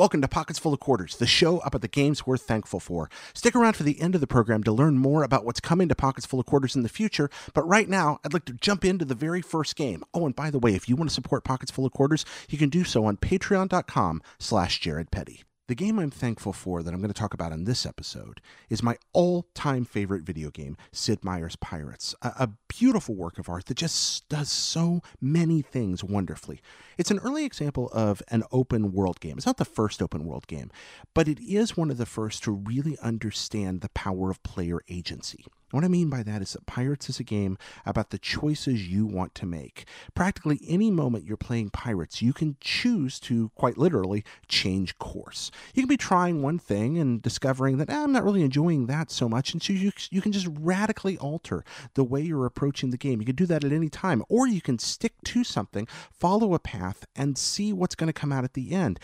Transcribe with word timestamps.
Welcome 0.00 0.22
to 0.22 0.28
Pockets 0.28 0.58
Full 0.58 0.72
of 0.72 0.80
Quarters, 0.80 1.18
the 1.18 1.26
show 1.26 1.58
about 1.58 1.82
the 1.82 1.86
games 1.86 2.26
we're 2.26 2.38
thankful 2.38 2.80
for. 2.80 3.10
Stick 3.34 3.54
around 3.54 3.74
for 3.76 3.82
the 3.82 4.00
end 4.00 4.14
of 4.14 4.22
the 4.22 4.26
program 4.26 4.62
to 4.62 4.72
learn 4.72 4.96
more 4.96 5.22
about 5.22 5.44
what's 5.44 5.60
coming 5.60 5.90
to 5.90 5.94
Pockets 5.94 6.24
Full 6.24 6.40
of 6.40 6.46
Quarters 6.46 6.74
in 6.74 6.82
the 6.82 6.88
future. 6.88 7.28
But 7.52 7.68
right 7.68 7.86
now, 7.86 8.18
I'd 8.24 8.32
like 8.32 8.46
to 8.46 8.54
jump 8.54 8.82
into 8.82 9.04
the 9.04 9.14
very 9.14 9.42
first 9.42 9.76
game. 9.76 10.02
Oh, 10.14 10.24
and 10.24 10.34
by 10.34 10.48
the 10.48 10.58
way, 10.58 10.74
if 10.74 10.88
you 10.88 10.96
want 10.96 11.10
to 11.10 11.14
support 11.14 11.44
Pockets 11.44 11.70
Full 11.70 11.84
of 11.84 11.92
Quarters, 11.92 12.24
you 12.48 12.56
can 12.56 12.70
do 12.70 12.82
so 12.82 13.04
on 13.04 13.18
patreon.com 13.18 14.22
slash 14.38 14.80
Jared 14.80 15.10
Petty. 15.10 15.44
The 15.70 15.76
game 15.76 16.00
I'm 16.00 16.10
thankful 16.10 16.52
for 16.52 16.82
that 16.82 16.92
I'm 16.92 16.98
going 17.00 17.12
to 17.12 17.20
talk 17.20 17.32
about 17.32 17.52
in 17.52 17.62
this 17.62 17.86
episode 17.86 18.40
is 18.68 18.82
my 18.82 18.96
all 19.12 19.46
time 19.54 19.84
favorite 19.84 20.24
video 20.24 20.50
game, 20.50 20.76
Sid 20.90 21.24
Meier's 21.24 21.54
Pirates, 21.54 22.12
a, 22.22 22.32
a, 22.40 22.50
beautiful 22.66 23.14
work 23.14 23.38
of 23.38 23.48
art 23.48 23.66
that 23.66 23.76
just 23.76 24.28
does 24.28 24.50
so 24.50 25.00
many 25.20 25.62
things 25.62 26.02
wonderfully. 26.02 26.60
It's 26.98 27.12
an 27.12 27.20
early 27.20 27.44
example 27.44 27.88
of 27.92 28.20
an 28.32 28.42
open 28.50 28.90
world 28.90 29.20
game. 29.20 29.36
It's 29.36 29.46
not 29.46 29.58
the 29.58 29.64
first 29.64 30.02
open 30.02 30.24
world 30.24 30.48
game, 30.48 30.72
but 31.14 31.28
it 31.28 31.38
is 31.38 31.76
one 31.76 31.92
of 31.92 31.98
the 31.98 32.06
first 32.06 32.42
to 32.42 32.50
really 32.50 32.98
understand 32.98 33.80
the 33.80 33.90
power 33.90 34.28
of 34.28 34.42
player 34.42 34.80
agency. 34.88 35.44
What 35.70 35.84
I 35.84 35.88
mean 35.88 36.10
by 36.10 36.22
that 36.22 36.42
is 36.42 36.52
that 36.52 36.66
Pirates 36.66 37.08
is 37.08 37.20
a 37.20 37.24
game 37.24 37.56
about 37.86 38.10
the 38.10 38.18
choices 38.18 38.88
you 38.88 39.06
want 39.06 39.34
to 39.36 39.46
make. 39.46 39.84
Practically 40.14 40.60
any 40.66 40.90
moment 40.90 41.24
you're 41.24 41.36
playing 41.36 41.70
Pirates, 41.70 42.20
you 42.20 42.32
can 42.32 42.56
choose 42.60 43.20
to, 43.20 43.50
quite 43.54 43.78
literally, 43.78 44.24
change 44.48 44.98
course. 44.98 45.50
You 45.74 45.82
can 45.82 45.88
be 45.88 45.96
trying 45.96 46.42
one 46.42 46.58
thing 46.58 46.98
and 46.98 47.22
discovering 47.22 47.78
that 47.78 47.90
eh, 47.90 48.02
I'm 48.02 48.12
not 48.12 48.24
really 48.24 48.42
enjoying 48.42 48.86
that 48.86 49.10
so 49.10 49.28
much, 49.28 49.52
and 49.52 49.62
so 49.62 49.72
you, 49.72 49.92
you 50.10 50.20
can 50.20 50.32
just 50.32 50.48
radically 50.50 51.16
alter 51.18 51.64
the 51.94 52.04
way 52.04 52.20
you're 52.20 52.46
approaching 52.46 52.90
the 52.90 52.96
game. 52.96 53.20
You 53.20 53.26
can 53.26 53.36
do 53.36 53.46
that 53.46 53.64
at 53.64 53.72
any 53.72 53.88
time, 53.88 54.24
or 54.28 54.46
you 54.46 54.60
can 54.60 54.78
stick 54.78 55.14
to 55.24 55.44
something, 55.44 55.86
follow 56.10 56.54
a 56.54 56.58
path, 56.58 57.06
and 57.14 57.38
see 57.38 57.72
what's 57.72 57.94
going 57.94 58.08
to 58.08 58.12
come 58.12 58.32
out 58.32 58.44
at 58.44 58.54
the 58.54 58.72
end 58.72 58.98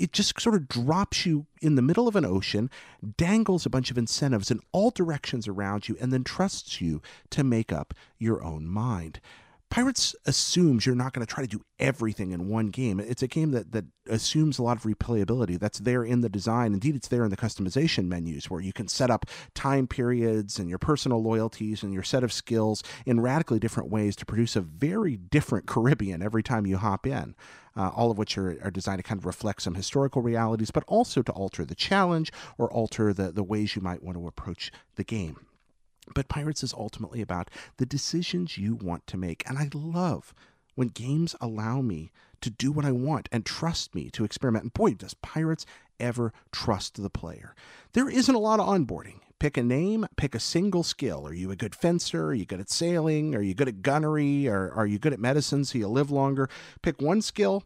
it 0.00 0.12
just 0.12 0.40
sort 0.40 0.54
of 0.54 0.66
drops 0.66 1.26
you 1.26 1.44
in 1.60 1.74
the 1.74 1.82
middle 1.82 2.08
of 2.08 2.16
an 2.16 2.24
ocean, 2.24 2.70
dangles 3.18 3.66
a 3.66 3.70
bunch 3.70 3.90
of 3.90 3.98
incentives 3.98 4.50
in 4.50 4.58
all 4.72 4.90
directions 4.90 5.46
around 5.46 5.88
you, 5.88 5.96
and 6.00 6.10
then 6.10 6.24
trusts 6.24 6.80
you 6.80 7.02
to 7.28 7.44
make 7.44 7.70
up 7.70 7.92
your 8.18 8.42
own 8.42 8.66
mind. 8.66 9.20
Pirates 9.70 10.16
assumes 10.26 10.84
you're 10.84 10.96
not 10.96 11.12
going 11.12 11.24
to 11.24 11.32
try 11.32 11.44
to 11.44 11.48
do 11.48 11.62
everything 11.78 12.32
in 12.32 12.48
one 12.48 12.70
game. 12.70 12.98
It's 12.98 13.22
a 13.22 13.28
game 13.28 13.52
that, 13.52 13.70
that 13.70 13.84
assumes 14.08 14.58
a 14.58 14.64
lot 14.64 14.76
of 14.76 14.82
replayability. 14.82 15.60
That's 15.60 15.78
there 15.78 16.02
in 16.02 16.22
the 16.22 16.28
design. 16.28 16.72
Indeed, 16.72 16.96
it's 16.96 17.06
there 17.06 17.22
in 17.22 17.30
the 17.30 17.36
customization 17.36 18.08
menus 18.08 18.50
where 18.50 18.60
you 18.60 18.72
can 18.72 18.88
set 18.88 19.12
up 19.12 19.26
time 19.54 19.86
periods 19.86 20.58
and 20.58 20.68
your 20.68 20.80
personal 20.80 21.22
loyalties 21.22 21.84
and 21.84 21.94
your 21.94 22.02
set 22.02 22.24
of 22.24 22.32
skills 22.32 22.82
in 23.06 23.20
radically 23.20 23.60
different 23.60 23.90
ways 23.90 24.16
to 24.16 24.26
produce 24.26 24.56
a 24.56 24.60
very 24.60 25.16
different 25.16 25.66
Caribbean 25.66 26.20
every 26.20 26.42
time 26.42 26.66
you 26.66 26.76
hop 26.76 27.06
in. 27.06 27.36
Uh, 27.76 27.90
all 27.94 28.10
of 28.10 28.18
which 28.18 28.36
are, 28.36 28.58
are 28.64 28.72
designed 28.72 28.98
to 28.98 29.04
kind 29.04 29.20
of 29.20 29.24
reflect 29.24 29.62
some 29.62 29.76
historical 29.76 30.20
realities, 30.20 30.72
but 30.72 30.82
also 30.88 31.22
to 31.22 31.30
alter 31.30 31.64
the 31.64 31.76
challenge 31.76 32.32
or 32.58 32.68
alter 32.72 33.12
the, 33.12 33.30
the 33.30 33.44
ways 33.44 33.76
you 33.76 33.80
might 33.80 34.02
want 34.02 34.18
to 34.18 34.26
approach 34.26 34.72
the 34.96 35.04
game. 35.04 35.36
But 36.14 36.28
Pirates 36.28 36.62
is 36.62 36.74
ultimately 36.74 37.20
about 37.20 37.50
the 37.76 37.86
decisions 37.86 38.58
you 38.58 38.74
want 38.74 39.06
to 39.08 39.16
make. 39.16 39.42
And 39.48 39.58
I 39.58 39.68
love 39.72 40.34
when 40.74 40.88
games 40.88 41.36
allow 41.40 41.80
me 41.80 42.10
to 42.40 42.50
do 42.50 42.72
what 42.72 42.84
I 42.84 42.92
want 42.92 43.28
and 43.30 43.44
trust 43.44 43.94
me 43.94 44.10
to 44.10 44.24
experiment. 44.24 44.64
And 44.64 44.72
boy, 44.72 44.94
does 44.94 45.14
Pirates 45.14 45.66
ever 46.00 46.32
trust 46.50 47.00
the 47.00 47.10
player. 47.10 47.54
There 47.92 48.08
isn't 48.08 48.34
a 48.34 48.38
lot 48.38 48.60
of 48.60 48.66
onboarding. 48.66 49.20
Pick 49.38 49.56
a 49.56 49.62
name, 49.62 50.06
pick 50.16 50.34
a 50.34 50.40
single 50.40 50.82
skill. 50.82 51.26
Are 51.26 51.32
you 51.32 51.50
a 51.50 51.56
good 51.56 51.74
fencer? 51.74 52.26
Are 52.26 52.34
you 52.34 52.44
good 52.44 52.60
at 52.60 52.68
sailing? 52.68 53.34
Are 53.34 53.40
you 53.40 53.54
good 53.54 53.68
at 53.68 53.82
gunnery? 53.82 54.48
Or 54.48 54.70
are 54.72 54.86
you 54.86 54.98
good 54.98 55.14
at 55.14 55.20
medicine 55.20 55.64
so 55.64 55.78
you 55.78 55.88
live 55.88 56.10
longer? 56.10 56.48
Pick 56.82 57.00
one 57.00 57.22
skill 57.22 57.64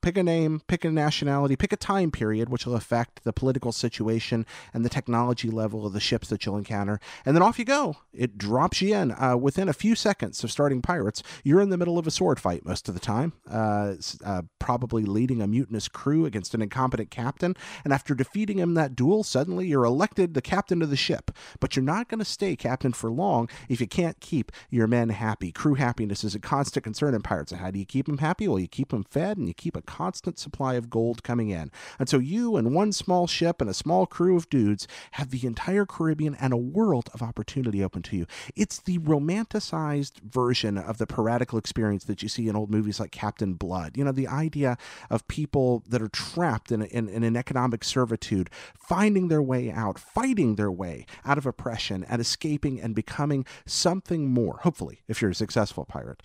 pick 0.00 0.16
a 0.16 0.22
name, 0.22 0.62
pick 0.66 0.84
a 0.84 0.90
nationality, 0.90 1.56
pick 1.56 1.72
a 1.72 1.76
time 1.76 2.10
period, 2.10 2.48
which 2.48 2.66
will 2.66 2.76
affect 2.76 3.24
the 3.24 3.32
political 3.32 3.72
situation 3.72 4.46
and 4.74 4.84
the 4.84 4.88
technology 4.88 5.50
level 5.50 5.86
of 5.86 5.92
the 5.92 6.00
ships 6.00 6.28
that 6.28 6.44
you'll 6.44 6.56
encounter. 6.56 7.00
And 7.24 7.34
then 7.34 7.42
off 7.42 7.58
you 7.58 7.64
go. 7.64 7.96
It 8.12 8.38
drops 8.38 8.82
you 8.82 8.94
in. 8.94 9.12
Uh, 9.12 9.36
within 9.36 9.68
a 9.68 9.72
few 9.72 9.94
seconds 9.94 10.42
of 10.44 10.50
starting 10.50 10.82
Pirates, 10.82 11.22
you're 11.44 11.60
in 11.60 11.70
the 11.70 11.78
middle 11.78 11.98
of 11.98 12.06
a 12.06 12.10
sword 12.10 12.40
fight 12.40 12.64
most 12.64 12.88
of 12.88 12.94
the 12.94 13.00
time, 13.00 13.32
uh, 13.50 13.94
uh, 14.24 14.42
probably 14.58 15.04
leading 15.04 15.40
a 15.40 15.46
mutinous 15.46 15.88
crew 15.88 16.26
against 16.26 16.54
an 16.54 16.62
incompetent 16.62 17.10
captain. 17.10 17.56
And 17.84 17.92
after 17.92 18.14
defeating 18.14 18.58
him 18.58 18.74
that 18.74 18.94
duel, 18.94 19.24
suddenly 19.24 19.66
you're 19.66 19.84
elected 19.84 20.34
the 20.34 20.42
captain 20.42 20.82
of 20.82 20.90
the 20.90 20.96
ship. 20.96 21.30
But 21.60 21.76
you're 21.76 21.84
not 21.84 22.08
going 22.08 22.18
to 22.18 22.24
stay 22.24 22.56
captain 22.56 22.92
for 22.92 23.10
long 23.10 23.48
if 23.68 23.80
you 23.80 23.86
can't 23.86 24.20
keep 24.20 24.52
your 24.70 24.86
men 24.86 25.10
happy. 25.10 25.52
Crew 25.52 25.74
happiness 25.74 26.24
is 26.24 26.34
a 26.34 26.40
constant 26.40 26.84
concern 26.84 27.14
in 27.14 27.22
Pirates. 27.22 27.52
And 27.52 27.60
how 27.60 27.70
do 27.70 27.78
you 27.78 27.86
keep 27.86 28.06
them 28.06 28.18
happy? 28.18 28.48
Well, 28.48 28.58
you 28.58 28.68
keep 28.68 28.90
them 28.90 29.04
fed 29.04 29.38
and 29.38 29.48
you 29.48 29.54
keep 29.54 29.69
keep 29.70 29.76
a 29.76 29.86
constant 29.86 30.36
supply 30.36 30.74
of 30.74 30.90
gold 30.90 31.22
coming 31.22 31.50
in. 31.50 31.70
And 32.00 32.08
so 32.08 32.18
you 32.18 32.56
and 32.56 32.74
one 32.74 32.90
small 32.90 33.28
ship 33.28 33.60
and 33.60 33.70
a 33.70 33.74
small 33.74 34.04
crew 34.04 34.36
of 34.36 34.50
dudes 34.50 34.88
have 35.12 35.30
the 35.30 35.46
entire 35.46 35.86
Caribbean 35.86 36.34
and 36.40 36.52
a 36.52 36.56
world 36.56 37.08
of 37.14 37.22
opportunity 37.22 37.84
open 37.84 38.02
to 38.02 38.16
you. 38.16 38.26
It's 38.56 38.80
the 38.80 38.98
romanticized 38.98 40.20
version 40.22 40.76
of 40.76 40.98
the 40.98 41.06
piratical 41.06 41.56
experience 41.56 42.04
that 42.04 42.20
you 42.20 42.28
see 42.28 42.48
in 42.48 42.56
old 42.56 42.70
movies 42.70 42.98
like 42.98 43.12
Captain 43.12 43.54
Blood. 43.54 43.96
You 43.96 44.04
know, 44.04 44.12
the 44.12 44.26
idea 44.26 44.76
of 45.08 45.28
people 45.28 45.84
that 45.88 46.02
are 46.02 46.08
trapped 46.08 46.72
in, 46.72 46.82
in, 46.82 47.08
in 47.08 47.22
an 47.22 47.36
economic 47.36 47.84
servitude, 47.84 48.50
finding 48.74 49.28
their 49.28 49.42
way 49.42 49.70
out, 49.70 50.00
fighting 50.00 50.56
their 50.56 50.72
way 50.72 51.06
out 51.24 51.38
of 51.38 51.46
oppression, 51.46 52.04
and 52.08 52.20
escaping 52.20 52.80
and 52.80 52.94
becoming 52.94 53.46
something 53.66 54.28
more, 54.28 54.58
hopefully, 54.62 55.02
if 55.06 55.22
you're 55.22 55.30
a 55.30 55.34
successful 55.34 55.84
pirate 55.84 56.22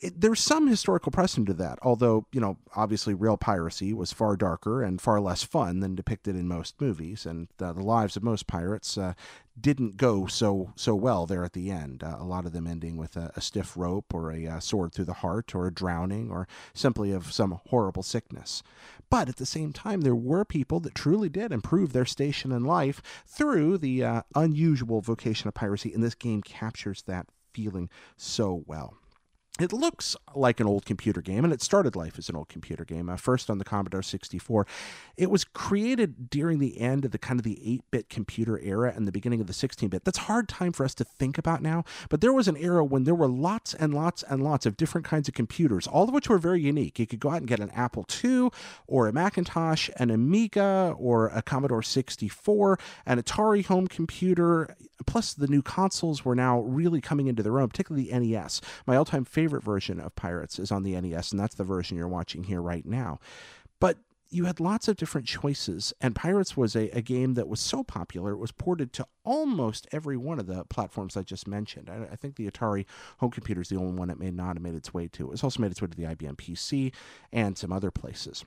it, 0.00 0.20
there's 0.20 0.40
some 0.40 0.66
historical 0.66 1.10
precedent 1.10 1.48
to 1.48 1.54
that, 1.54 1.78
although, 1.82 2.26
you 2.32 2.40
know, 2.40 2.56
obviously 2.88 3.12
real 3.12 3.36
piracy 3.36 3.92
was 3.92 4.14
far 4.14 4.34
darker 4.34 4.82
and 4.82 4.98
far 4.98 5.20
less 5.20 5.42
fun 5.42 5.80
than 5.80 5.94
depicted 5.94 6.34
in 6.34 6.48
most 6.48 6.80
movies, 6.80 7.26
and 7.26 7.48
uh, 7.60 7.70
the 7.70 7.82
lives 7.82 8.16
of 8.16 8.22
most 8.22 8.46
pirates 8.46 8.96
uh, 8.96 9.12
didn't 9.60 9.98
go 9.98 10.26
so 10.26 10.72
so 10.74 10.94
well 10.94 11.26
there 11.26 11.44
at 11.44 11.52
the 11.52 11.70
end. 11.70 12.02
Uh, 12.02 12.16
a 12.18 12.24
lot 12.24 12.46
of 12.46 12.54
them 12.54 12.66
ending 12.66 12.96
with 12.96 13.14
a, 13.14 13.30
a 13.36 13.42
stiff 13.42 13.76
rope 13.76 14.14
or 14.14 14.32
a 14.32 14.46
uh, 14.46 14.58
sword 14.58 14.94
through 14.94 15.04
the 15.04 15.20
heart 15.20 15.54
or 15.54 15.66
a 15.66 15.70
drowning 15.70 16.30
or 16.30 16.48
simply 16.72 17.12
of 17.12 17.30
some 17.30 17.60
horrible 17.68 18.02
sickness. 18.02 18.62
But 19.10 19.28
at 19.28 19.36
the 19.36 19.44
same 19.44 19.74
time, 19.74 20.00
there 20.00 20.14
were 20.14 20.46
people 20.46 20.80
that 20.80 20.94
truly 20.94 21.28
did 21.28 21.52
improve 21.52 21.92
their 21.92 22.06
station 22.06 22.52
in 22.52 22.64
life 22.64 23.02
through 23.26 23.76
the 23.76 24.02
uh, 24.02 24.22
unusual 24.34 25.02
vocation 25.02 25.46
of 25.46 25.52
piracy, 25.52 25.92
and 25.92 26.02
this 26.02 26.14
game 26.14 26.40
captures 26.40 27.02
that 27.02 27.26
feeling 27.52 27.90
so 28.16 28.64
well 28.66 28.94
it 29.58 29.72
looks 29.72 30.16
like 30.34 30.60
an 30.60 30.66
old 30.66 30.86
computer 30.86 31.20
game, 31.20 31.44
and 31.44 31.52
it 31.52 31.60
started 31.60 31.96
life 31.96 32.18
as 32.18 32.28
an 32.28 32.36
old 32.36 32.48
computer 32.48 32.84
game, 32.84 33.08
uh, 33.08 33.16
first 33.16 33.50
on 33.50 33.58
the 33.58 33.64
Commodore 33.64 34.02
64. 34.02 34.66
It 35.16 35.30
was 35.30 35.44
created 35.44 36.30
during 36.30 36.58
the 36.60 36.80
end 36.80 37.04
of 37.04 37.10
the 37.10 37.18
kind 37.18 37.40
of 37.40 37.44
the 37.44 37.56
8-bit 37.56 38.08
computer 38.08 38.58
era 38.60 38.92
and 38.94 39.06
the 39.06 39.12
beginning 39.12 39.40
of 39.40 39.48
the 39.48 39.52
16-bit. 39.52 40.04
That's 40.04 40.18
hard 40.18 40.48
time 40.48 40.72
for 40.72 40.84
us 40.84 40.94
to 40.96 41.04
think 41.04 41.38
about 41.38 41.60
now, 41.60 41.84
but 42.08 42.20
there 42.20 42.32
was 42.32 42.46
an 42.46 42.56
era 42.56 42.84
when 42.84 43.04
there 43.04 43.14
were 43.14 43.28
lots 43.28 43.74
and 43.74 43.92
lots 43.92 44.22
and 44.22 44.42
lots 44.42 44.64
of 44.64 44.76
different 44.76 45.06
kinds 45.06 45.28
of 45.28 45.34
computers, 45.34 45.86
all 45.86 46.04
of 46.04 46.14
which 46.14 46.28
were 46.28 46.38
very 46.38 46.60
unique. 46.60 46.98
You 46.98 47.06
could 47.06 47.20
go 47.20 47.30
out 47.30 47.38
and 47.38 47.48
get 47.48 47.60
an 47.60 47.70
Apple 47.70 48.06
II 48.24 48.50
or 48.86 49.08
a 49.08 49.12
Macintosh, 49.12 49.90
an 49.96 50.10
Amiga 50.10 50.94
or 50.96 51.28
a 51.28 51.42
Commodore 51.42 51.82
64, 51.82 52.78
an 53.06 53.20
Atari 53.20 53.64
home 53.64 53.88
computer, 53.88 54.76
plus 55.06 55.34
the 55.34 55.46
new 55.46 55.62
consoles 55.62 56.24
were 56.24 56.34
now 56.34 56.60
really 56.60 57.00
coming 57.00 57.26
into 57.26 57.42
their 57.42 57.58
own, 57.60 57.68
particularly 57.68 58.10
the 58.10 58.18
NES. 58.18 58.60
My 58.86 58.96
all-time 58.96 59.24
favorite 59.24 59.48
favorite 59.48 59.64
version 59.64 60.00
of 60.00 60.14
Pirates 60.14 60.58
is 60.58 60.70
on 60.70 60.82
the 60.82 61.00
NES, 61.00 61.32
and 61.32 61.40
that's 61.40 61.54
the 61.54 61.64
version 61.64 61.96
you're 61.96 62.08
watching 62.08 62.44
here 62.44 62.60
right 62.60 62.84
now. 62.84 63.18
But 63.80 63.98
you 64.30 64.44
had 64.44 64.60
lots 64.60 64.88
of 64.88 64.96
different 64.96 65.26
choices, 65.26 65.94
and 66.02 66.14
Pirates 66.14 66.54
was 66.54 66.76
a, 66.76 66.90
a 66.90 67.00
game 67.00 67.32
that 67.34 67.48
was 67.48 67.60
so 67.60 67.82
popular, 67.82 68.32
it 68.32 68.38
was 68.38 68.52
ported 68.52 68.92
to 68.92 69.06
almost 69.24 69.86
every 69.90 70.18
one 70.18 70.38
of 70.38 70.46
the 70.46 70.64
platforms 70.64 71.16
I 71.16 71.22
just 71.22 71.48
mentioned. 71.48 71.88
I, 71.88 72.12
I, 72.12 72.16
think 72.16 72.36
the 72.36 72.50
Atari 72.50 72.84
home 73.18 73.30
computer 73.30 73.62
is 73.62 73.70
the 73.70 73.78
only 73.78 73.98
one 73.98 74.10
it 74.10 74.18
may 74.18 74.30
not 74.30 74.56
have 74.56 74.62
made 74.62 74.74
its 74.74 74.92
way 74.92 75.08
to. 75.08 75.32
It's 75.32 75.42
also 75.44 75.62
made 75.62 75.70
its 75.70 75.80
way 75.80 75.88
to 75.88 75.96
the 75.96 76.04
IBM 76.14 76.36
PC 76.36 76.92
and 77.32 77.56
some 77.56 77.72
other 77.72 77.90
places. 77.90 78.44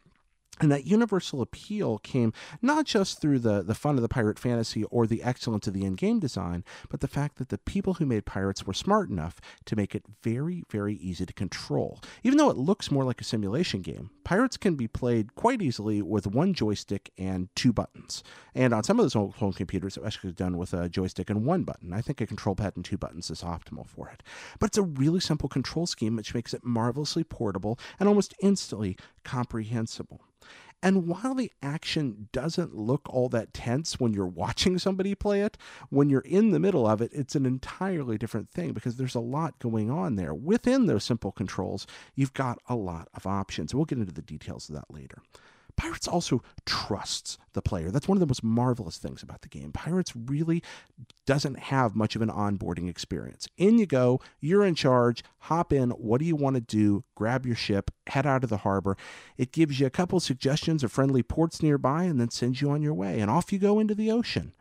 And 0.62 0.72
that 0.72 0.86
universal 0.86 1.42
appeal 1.42 1.98
came 1.98 2.34
not 2.62 2.86
just 2.86 3.20
through 3.20 3.40
the, 3.40 3.64
the 3.64 3.74
fun 3.74 3.96
of 3.96 4.04
the 4.04 4.08
pirate 4.08 4.38
fantasy 4.38 4.84
or 4.86 5.08
the 5.08 5.24
excellence 5.24 5.66
of 5.66 5.74
the 5.74 5.84
in 5.84 5.96
game 5.96 6.20
design, 6.20 6.64
but 6.88 7.00
the 7.00 7.08
fact 7.08 7.38
that 7.38 7.50
the 7.50 7.58
people 7.58 7.96
who 7.96 8.06
made 8.06 8.26
pirates 8.26 8.68
were 8.68 8.74
smart 8.74 9.10
enough 9.10 9.42
to 9.66 9.76
make 9.76 9.96
it 9.96 10.04
very, 10.22 10.64
very 10.70 10.96
easy 10.96 11.26
to 11.26 11.34
control. 11.34 12.00
Even 12.24 12.38
though 12.38 12.52
it 12.52 12.58
looks 12.58 12.92
more 12.92 13.04
like 13.04 13.20
a 13.20 13.24
simulation 13.24 13.82
game, 13.82 14.12
pirates 14.24 14.56
can 14.56 14.76
be 14.76 14.88
played 14.88 15.34
quite 15.34 15.64
easily 15.64 16.00
with 16.00 16.28
one 16.28 16.54
joystick 16.54 17.12
and 17.18 17.50
two 17.56 17.74
buttons. 17.74 18.24
And 18.54 18.72
on 18.72 18.84
some 18.84 19.00
of 19.00 19.06
those 19.06 19.16
old 19.16 19.34
home 19.36 19.54
computers, 19.54 19.98
it 19.98 20.04
was 20.04 20.14
actually 20.14 20.34
done 20.34 20.58
with 20.58 20.76
a 20.76 20.88
joystick 20.88 21.32
and 21.32 21.44
one 21.44 21.64
button. 21.64 21.92
I 21.92 22.02
think 22.02 22.22
a 22.22 22.28
control 22.28 22.54
pad 22.54 22.74
and 22.76 22.86
two 22.86 23.00
buttons 23.00 23.32
is 23.32 23.42
optimal 23.42 23.88
for 23.88 24.10
it. 24.10 24.22
But 24.60 24.68
it's 24.68 24.78
a 24.78 24.84
really 24.84 25.22
simple 25.22 25.50
control 25.50 25.88
scheme, 25.88 26.16
which 26.18 26.36
makes 26.36 26.54
it 26.54 26.64
marvelously 26.64 27.24
portable 27.24 27.80
and 28.00 28.08
almost 28.08 28.36
instantly 28.44 28.96
comprehensible. 29.24 30.22
And 30.84 31.08
while 31.08 31.36
the 31.36 31.52
action 31.62 32.30
doesn't 32.32 32.76
look 32.76 33.08
all 33.08 33.30
that 33.30 33.54
tense 33.54 34.00
when 34.00 34.14
you're 34.14 34.26
watching 34.26 34.80
somebody 34.80 35.14
play 35.14 35.42
it, 35.42 35.58
when 35.90 36.10
you're 36.10 36.22
in 36.22 36.52
the 36.52 36.60
middle 36.60 36.88
of 36.88 37.02
it, 37.02 37.12
it's 37.14 37.36
an 37.36 37.46
entirely 37.46 38.18
different 38.18 38.50
thing 38.50 38.74
because 38.74 38.96
there's 38.96 39.16
a 39.16 39.20
lot 39.20 39.60
going 39.60 39.92
on 39.92 40.16
there. 40.16 40.34
Within 40.34 40.88
those 40.88 41.04
simple 41.04 41.32
controls, 41.32 41.86
you've 42.16 42.34
got 42.34 42.58
a 42.68 42.76
lot 42.76 43.10
of 43.14 43.28
options. 43.28 43.76
We'll 43.76 43.86
get 43.86 44.00
into 44.00 44.14
the 44.14 44.22
details 44.24 44.70
of 44.70 44.76
that 44.76 44.92
later. 44.92 45.22
Pirates 45.76 46.08
also 46.08 46.42
trusts 46.66 47.38
the 47.54 47.62
player. 47.62 47.92
That's 47.92 48.08
one 48.08 48.16
of 48.16 48.20
the 48.20 48.28
most 48.28 48.44
marvelous 48.44 48.98
things 48.98 49.24
about 49.24 49.42
the 49.42 49.50
game. 49.50 49.72
Pirates 49.72 50.14
really 50.16 50.64
doesn't 51.26 51.60
have 51.60 51.96
much 51.96 52.16
of 52.16 52.22
an 52.22 52.30
onboarding 52.30 52.90
experience. 52.90 53.48
In 53.58 53.78
you 53.78 53.86
go, 53.86 54.20
you're 54.40 54.66
in 54.66 54.76
charge, 54.76 55.24
hop 55.40 55.74
in, 55.74 55.92
what 55.92 56.20
do 56.20 56.26
you 56.26 56.36
want 56.36 56.56
to 56.56 56.62
do? 56.62 57.04
Grab 57.16 57.46
your 57.46 57.56
ship, 57.56 57.92
head 58.08 58.26
out 58.26 58.44
of 58.44 58.50
the 58.50 58.58
harbor. 58.58 58.98
It 59.38 59.52
gives 59.52 59.80
you 59.80 59.86
a 59.86 59.92
couple 59.92 60.20
suggestions 60.20 60.84
of 60.84 60.92
friendly 60.92 61.24
ports 61.24 61.62
nearby 61.62 62.04
and 62.04 62.20
then 62.20 62.30
sends 62.30 62.62
you 62.62 62.72
on 62.72 62.82
your 62.82 62.94
way, 62.94 63.20
and 63.20 63.30
off 63.30 63.52
you 63.52 63.60
go 63.60 63.80
into 63.80 63.96
the 63.96 64.12
ocean. 64.12 64.54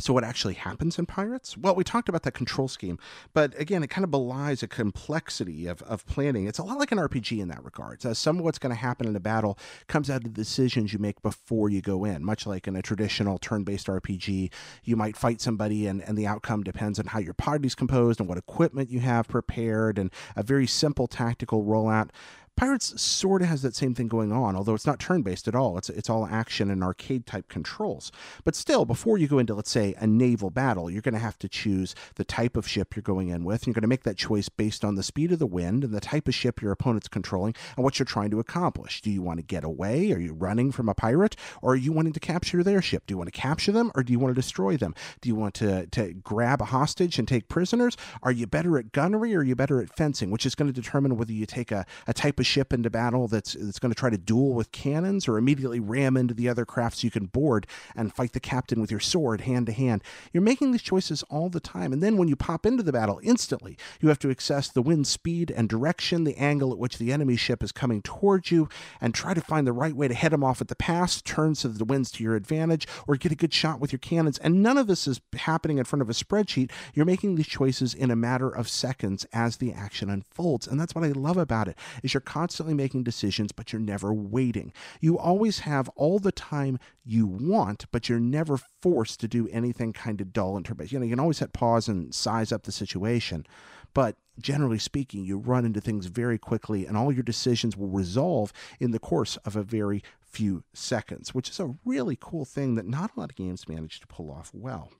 So, 0.00 0.12
what 0.12 0.22
actually 0.22 0.54
happens 0.54 0.96
in 0.96 1.06
Pirates? 1.06 1.56
Well, 1.56 1.74
we 1.74 1.82
talked 1.82 2.08
about 2.08 2.22
that 2.22 2.32
control 2.32 2.68
scheme, 2.68 3.00
but 3.34 3.58
again, 3.58 3.82
it 3.82 3.88
kind 3.88 4.04
of 4.04 4.12
belies 4.12 4.62
a 4.62 4.68
complexity 4.68 5.66
of, 5.66 5.82
of 5.82 6.06
planning. 6.06 6.46
It's 6.46 6.60
a 6.60 6.62
lot 6.62 6.78
like 6.78 6.92
an 6.92 6.98
RPG 6.98 7.40
in 7.40 7.48
that 7.48 7.64
regard. 7.64 8.02
So 8.02 8.10
uh, 8.10 8.14
some 8.14 8.38
of 8.38 8.44
what's 8.44 8.60
going 8.60 8.70
to 8.70 8.80
happen 8.80 9.08
in 9.08 9.16
a 9.16 9.20
battle 9.20 9.58
comes 9.88 10.08
out 10.08 10.18
of 10.18 10.22
the 10.22 10.28
decisions 10.28 10.92
you 10.92 11.00
make 11.00 11.20
before 11.20 11.68
you 11.68 11.80
go 11.80 12.04
in, 12.04 12.24
much 12.24 12.46
like 12.46 12.68
in 12.68 12.76
a 12.76 12.82
traditional 12.82 13.38
turn 13.38 13.64
based 13.64 13.88
RPG. 13.88 14.52
You 14.84 14.94
might 14.96 15.16
fight 15.16 15.40
somebody, 15.40 15.88
and, 15.88 16.00
and 16.04 16.16
the 16.16 16.28
outcome 16.28 16.62
depends 16.62 17.00
on 17.00 17.06
how 17.06 17.18
your 17.18 17.34
party's 17.34 17.74
composed 17.74 18.20
and 18.20 18.28
what 18.28 18.38
equipment 18.38 18.90
you 18.90 19.00
have 19.00 19.26
prepared, 19.26 19.98
and 19.98 20.12
a 20.36 20.44
very 20.44 20.68
simple 20.68 21.08
tactical 21.08 21.64
rollout. 21.64 22.10
Pirates 22.58 23.00
sort 23.00 23.40
of 23.40 23.46
has 23.46 23.62
that 23.62 23.76
same 23.76 23.94
thing 23.94 24.08
going 24.08 24.32
on, 24.32 24.56
although 24.56 24.74
it's 24.74 24.84
not 24.84 24.98
turn 24.98 25.22
based 25.22 25.46
at 25.46 25.54
all. 25.54 25.78
It's, 25.78 25.88
it's 25.90 26.10
all 26.10 26.26
action 26.26 26.72
and 26.72 26.82
arcade 26.82 27.24
type 27.24 27.48
controls. 27.48 28.10
But 28.42 28.56
still, 28.56 28.84
before 28.84 29.16
you 29.16 29.28
go 29.28 29.38
into, 29.38 29.54
let's 29.54 29.70
say, 29.70 29.94
a 29.98 30.08
naval 30.08 30.50
battle, 30.50 30.90
you're 30.90 31.00
going 31.00 31.14
to 31.14 31.20
have 31.20 31.38
to 31.38 31.48
choose 31.48 31.94
the 32.16 32.24
type 32.24 32.56
of 32.56 32.66
ship 32.66 32.96
you're 32.96 33.04
going 33.04 33.28
in 33.28 33.44
with. 33.44 33.64
You're 33.64 33.74
going 33.74 33.82
to 33.82 33.88
make 33.88 34.02
that 34.02 34.16
choice 34.16 34.48
based 34.48 34.84
on 34.84 34.96
the 34.96 35.04
speed 35.04 35.30
of 35.30 35.38
the 35.38 35.46
wind 35.46 35.84
and 35.84 35.94
the 35.94 36.00
type 36.00 36.26
of 36.26 36.34
ship 36.34 36.60
your 36.60 36.72
opponent's 36.72 37.06
controlling 37.06 37.54
and 37.76 37.84
what 37.84 38.00
you're 38.00 38.06
trying 38.06 38.30
to 38.30 38.40
accomplish. 38.40 39.02
Do 39.02 39.10
you 39.12 39.22
want 39.22 39.38
to 39.38 39.44
get 39.44 39.62
away? 39.62 40.10
Are 40.10 40.18
you 40.18 40.32
running 40.32 40.72
from 40.72 40.88
a 40.88 40.94
pirate? 40.94 41.36
Or 41.62 41.74
are 41.74 41.76
you 41.76 41.92
wanting 41.92 42.12
to 42.14 42.20
capture 42.20 42.64
their 42.64 42.82
ship? 42.82 43.04
Do 43.06 43.12
you 43.12 43.18
want 43.18 43.32
to 43.32 43.40
capture 43.40 43.70
them 43.70 43.92
or 43.94 44.02
do 44.02 44.12
you 44.12 44.18
want 44.18 44.34
to 44.34 44.42
destroy 44.42 44.76
them? 44.76 44.96
Do 45.20 45.28
you 45.28 45.36
want 45.36 45.54
to, 45.54 45.86
to 45.86 46.12
grab 46.12 46.60
a 46.60 46.64
hostage 46.64 47.20
and 47.20 47.28
take 47.28 47.48
prisoners? 47.48 47.96
Are 48.20 48.32
you 48.32 48.48
better 48.48 48.78
at 48.78 48.90
gunnery 48.90 49.36
or 49.36 49.42
are 49.42 49.44
you 49.44 49.54
better 49.54 49.80
at 49.80 49.94
fencing? 49.96 50.32
Which 50.32 50.44
is 50.44 50.56
going 50.56 50.66
to 50.66 50.80
determine 50.80 51.16
whether 51.16 51.32
you 51.32 51.46
take 51.46 51.70
a, 51.70 51.86
a 52.08 52.12
type 52.12 52.40
of 52.40 52.47
ship 52.48 52.72
into 52.72 52.90
battle 52.90 53.28
that's 53.28 53.52
that's 53.52 53.78
going 53.78 53.92
to 53.92 53.98
try 53.98 54.10
to 54.10 54.18
duel 54.18 54.54
with 54.54 54.72
cannons 54.72 55.28
or 55.28 55.36
immediately 55.36 55.80
ram 55.80 56.16
into 56.16 56.34
the 56.34 56.48
other 56.48 56.64
craft 56.64 56.98
so 56.98 57.04
you 57.04 57.10
can 57.10 57.26
board 57.26 57.66
and 57.94 58.14
fight 58.14 58.32
the 58.32 58.40
captain 58.40 58.80
with 58.80 58.90
your 58.90 59.00
sword 59.00 59.42
hand 59.42 59.66
to 59.66 59.72
hand. 59.72 60.02
You're 60.32 60.42
making 60.42 60.72
these 60.72 60.82
choices 60.82 61.22
all 61.24 61.48
the 61.48 61.60
time. 61.60 61.92
And 61.92 62.02
then 62.02 62.16
when 62.16 62.28
you 62.28 62.36
pop 62.36 62.64
into 62.64 62.82
the 62.82 62.92
battle 62.92 63.20
instantly, 63.22 63.76
you 64.00 64.08
have 64.08 64.18
to 64.20 64.30
assess 64.30 64.68
the 64.68 64.82
wind 64.82 65.06
speed 65.06 65.50
and 65.50 65.68
direction, 65.68 66.24
the 66.24 66.36
angle 66.36 66.72
at 66.72 66.78
which 66.78 66.98
the 66.98 67.12
enemy 67.12 67.36
ship 67.36 67.62
is 67.62 67.72
coming 67.72 68.02
towards 68.02 68.50
you, 68.50 68.68
and 69.00 69.14
try 69.14 69.34
to 69.34 69.40
find 69.40 69.66
the 69.66 69.72
right 69.72 69.94
way 69.94 70.08
to 70.08 70.14
head 70.14 70.32
them 70.32 70.44
off 70.44 70.60
at 70.60 70.68
the 70.68 70.76
pass, 70.76 71.20
turn 71.20 71.54
so 71.54 71.68
that 71.68 71.78
the 71.78 71.84
wind's 71.84 72.10
to 72.12 72.24
your 72.24 72.36
advantage, 72.36 72.86
or 73.06 73.16
get 73.16 73.32
a 73.32 73.36
good 73.36 73.52
shot 73.52 73.80
with 73.80 73.92
your 73.92 73.98
cannons. 73.98 74.38
And 74.38 74.62
none 74.62 74.78
of 74.78 74.86
this 74.86 75.06
is 75.06 75.20
happening 75.36 75.78
in 75.78 75.84
front 75.84 76.02
of 76.02 76.08
a 76.08 76.12
spreadsheet. 76.12 76.70
You're 76.94 77.06
making 77.06 77.34
these 77.34 77.46
choices 77.46 77.94
in 77.94 78.10
a 78.10 78.16
matter 78.16 78.48
of 78.48 78.68
seconds 78.68 79.26
as 79.32 79.58
the 79.58 79.72
action 79.72 80.08
unfolds. 80.08 80.66
And 80.66 80.80
that's 80.80 80.94
what 80.94 81.04
I 81.04 81.08
love 81.08 81.36
about 81.36 81.68
it, 81.68 81.76
is 82.02 82.14
you're 82.14 82.20
constantly 82.28 82.74
making 82.74 83.02
decisions, 83.02 83.52
but 83.52 83.72
you're 83.72 83.80
never 83.80 84.12
waiting. 84.12 84.70
You 85.00 85.18
always 85.18 85.60
have 85.60 85.88
all 85.96 86.18
the 86.18 86.30
time 86.30 86.78
you 87.02 87.26
want, 87.26 87.86
but 87.90 88.10
you're 88.10 88.20
never 88.20 88.58
forced 88.82 89.18
to 89.20 89.28
do 89.28 89.48
anything 89.48 89.94
kind 89.94 90.20
of 90.20 90.34
dull 90.34 90.54
and 90.54 90.66
turbulent. 90.66 90.92
You 90.92 90.98
know, 90.98 91.06
you 91.06 91.12
can 91.12 91.20
always 91.20 91.38
hit 91.38 91.54
pause 91.54 91.88
and 91.88 92.14
size 92.14 92.52
up 92.52 92.64
the 92.64 92.70
situation, 92.70 93.46
but 93.94 94.16
generally 94.38 94.78
speaking, 94.78 95.24
you 95.24 95.38
run 95.38 95.64
into 95.64 95.80
things 95.80 96.04
very 96.04 96.36
quickly, 96.36 96.84
and 96.84 96.98
all 96.98 97.10
your 97.10 97.22
decisions 97.22 97.78
will 97.78 97.88
resolve 97.88 98.52
in 98.78 98.90
the 98.90 98.98
course 98.98 99.38
of 99.38 99.56
a 99.56 99.62
very 99.62 100.02
few 100.20 100.64
seconds, 100.74 101.32
which 101.32 101.48
is 101.48 101.58
a 101.58 101.74
really 101.86 102.18
cool 102.20 102.44
thing 102.44 102.74
that 102.74 102.86
not 102.86 103.10
a 103.16 103.20
lot 103.20 103.30
of 103.30 103.36
games 103.36 103.66
manage 103.66 104.00
to 104.00 104.06
pull 104.06 104.30
off 104.30 104.50
well 104.52 104.90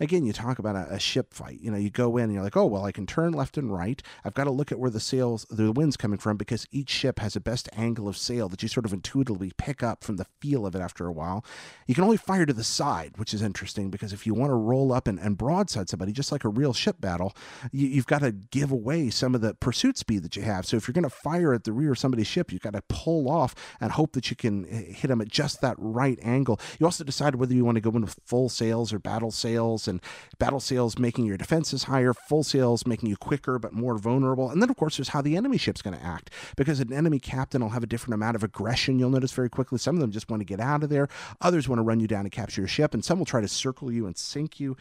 again, 0.00 0.24
you 0.24 0.32
talk 0.32 0.58
about 0.58 0.76
a, 0.76 0.94
a, 0.94 0.98
ship 0.98 1.34
fight. 1.34 1.60
You 1.60 1.70
know, 1.70 1.76
you 1.76 1.90
go 1.90 2.16
in 2.16 2.24
and 2.24 2.34
you're 2.34 2.42
like, 2.42 2.56
oh, 2.56 2.66
well, 2.66 2.84
I 2.84 2.92
can 2.92 3.06
turn 3.06 3.32
left 3.32 3.56
and 3.56 3.72
right. 3.72 4.02
I've 4.24 4.34
got 4.34 4.44
to 4.44 4.50
look 4.50 4.72
at 4.72 4.78
where 4.78 4.90
the 4.90 5.00
sails, 5.00 5.46
the 5.50 5.72
wind's 5.72 5.96
coming 5.96 6.18
from 6.18 6.36
because 6.36 6.66
each 6.70 6.90
ship 6.90 7.18
has 7.18 7.36
a 7.36 7.40
best 7.40 7.68
angle 7.76 8.08
of 8.08 8.16
sail 8.16 8.48
that 8.48 8.62
you 8.62 8.68
sort 8.68 8.86
of 8.86 8.92
intuitively 8.92 9.52
pick 9.56 9.82
up 9.82 10.04
from 10.04 10.16
the 10.16 10.26
feel 10.40 10.66
of 10.66 10.74
it 10.74 10.80
after 10.80 11.06
a 11.06 11.12
while. 11.12 11.44
You 11.86 11.94
can 11.94 12.04
only 12.04 12.16
fire 12.16 12.46
to 12.46 12.52
the 12.52 12.64
side, 12.64 13.12
which 13.16 13.34
is 13.34 13.42
interesting 13.42 13.90
because 13.90 14.12
if 14.12 14.26
you 14.26 14.34
want 14.34 14.50
to 14.50 14.54
roll 14.54 14.92
up 14.92 15.06
and, 15.06 15.18
and 15.18 15.36
broadside 15.36 15.88
somebody, 15.88 16.12
just 16.12 16.32
like 16.32 16.44
a 16.44 16.48
real 16.48 16.72
ship 16.72 17.00
battle, 17.00 17.34
you, 17.70 17.88
you've 17.88 18.06
got 18.06 18.20
to 18.20 18.32
give 18.32 18.70
away 18.70 19.10
some 19.10 19.34
of 19.34 19.40
the 19.40 19.54
pursuit 19.54 19.98
speed 19.98 20.22
that 20.22 20.36
you 20.36 20.42
have. 20.42 20.66
So 20.66 20.76
if 20.76 20.86
you're 20.86 20.92
going 20.92 21.02
to 21.04 21.10
fire 21.10 21.52
at 21.52 21.64
the 21.64 21.72
rear 21.72 21.92
of 21.92 21.98
somebody's 21.98 22.26
ship, 22.26 22.52
you've 22.52 22.62
got 22.62 22.74
to 22.74 22.82
pull 22.88 23.28
off 23.28 23.54
and 23.80 23.92
hope 23.92 24.12
that 24.12 24.30
you 24.30 24.36
can 24.36 24.64
hit 24.64 25.08
them 25.08 25.20
at 25.20 25.28
just 25.28 25.60
that 25.60 25.76
right 25.78 26.18
angle. 26.22 26.60
You 26.78 26.86
also 26.86 27.04
decide 27.04 27.34
whether 27.34 27.54
you 27.54 27.64
want 27.64 27.76
to 27.76 27.80
go 27.80 27.90
in 27.90 28.02
with 28.02 28.18
full 28.24 28.48
sails 28.48 28.92
or 28.92 28.98
battle 28.98 29.30
sails 29.30 29.81
and 29.88 30.00
battle 30.38 30.60
sails 30.60 30.98
making 30.98 31.26
your 31.26 31.36
defenses 31.36 31.84
higher, 31.84 32.12
full 32.14 32.42
sails 32.42 32.86
making 32.86 33.08
you 33.08 33.16
quicker 33.16 33.58
but 33.58 33.72
more 33.72 33.98
vulnerable. 33.98 34.50
And 34.50 34.62
then, 34.62 34.70
of 34.70 34.76
course, 34.76 34.96
there's 34.96 35.08
how 35.08 35.22
the 35.22 35.36
enemy 35.36 35.58
ship's 35.58 35.82
going 35.82 35.96
to 35.96 36.04
act 36.04 36.30
because 36.56 36.80
an 36.80 36.92
enemy 36.92 37.18
captain 37.18 37.62
will 37.62 37.70
have 37.70 37.82
a 37.82 37.86
different 37.86 38.14
amount 38.14 38.36
of 38.36 38.42
aggression. 38.42 38.98
You'll 38.98 39.10
notice 39.10 39.32
very 39.32 39.50
quickly 39.50 39.78
some 39.78 39.96
of 39.96 40.00
them 40.00 40.10
just 40.10 40.30
want 40.30 40.40
to 40.40 40.44
get 40.44 40.60
out 40.60 40.82
of 40.82 40.90
there, 40.90 41.08
others 41.40 41.68
want 41.68 41.78
to 41.78 41.84
run 41.84 42.00
you 42.00 42.08
down 42.08 42.24
and 42.24 42.32
capture 42.32 42.60
your 42.60 42.68
ship, 42.68 42.94
and 42.94 43.04
some 43.04 43.18
will 43.18 43.26
try 43.26 43.40
to 43.40 43.48
circle 43.48 43.92
you 43.92 44.06
and 44.06 44.16
sink 44.16 44.60
you. 44.60 44.76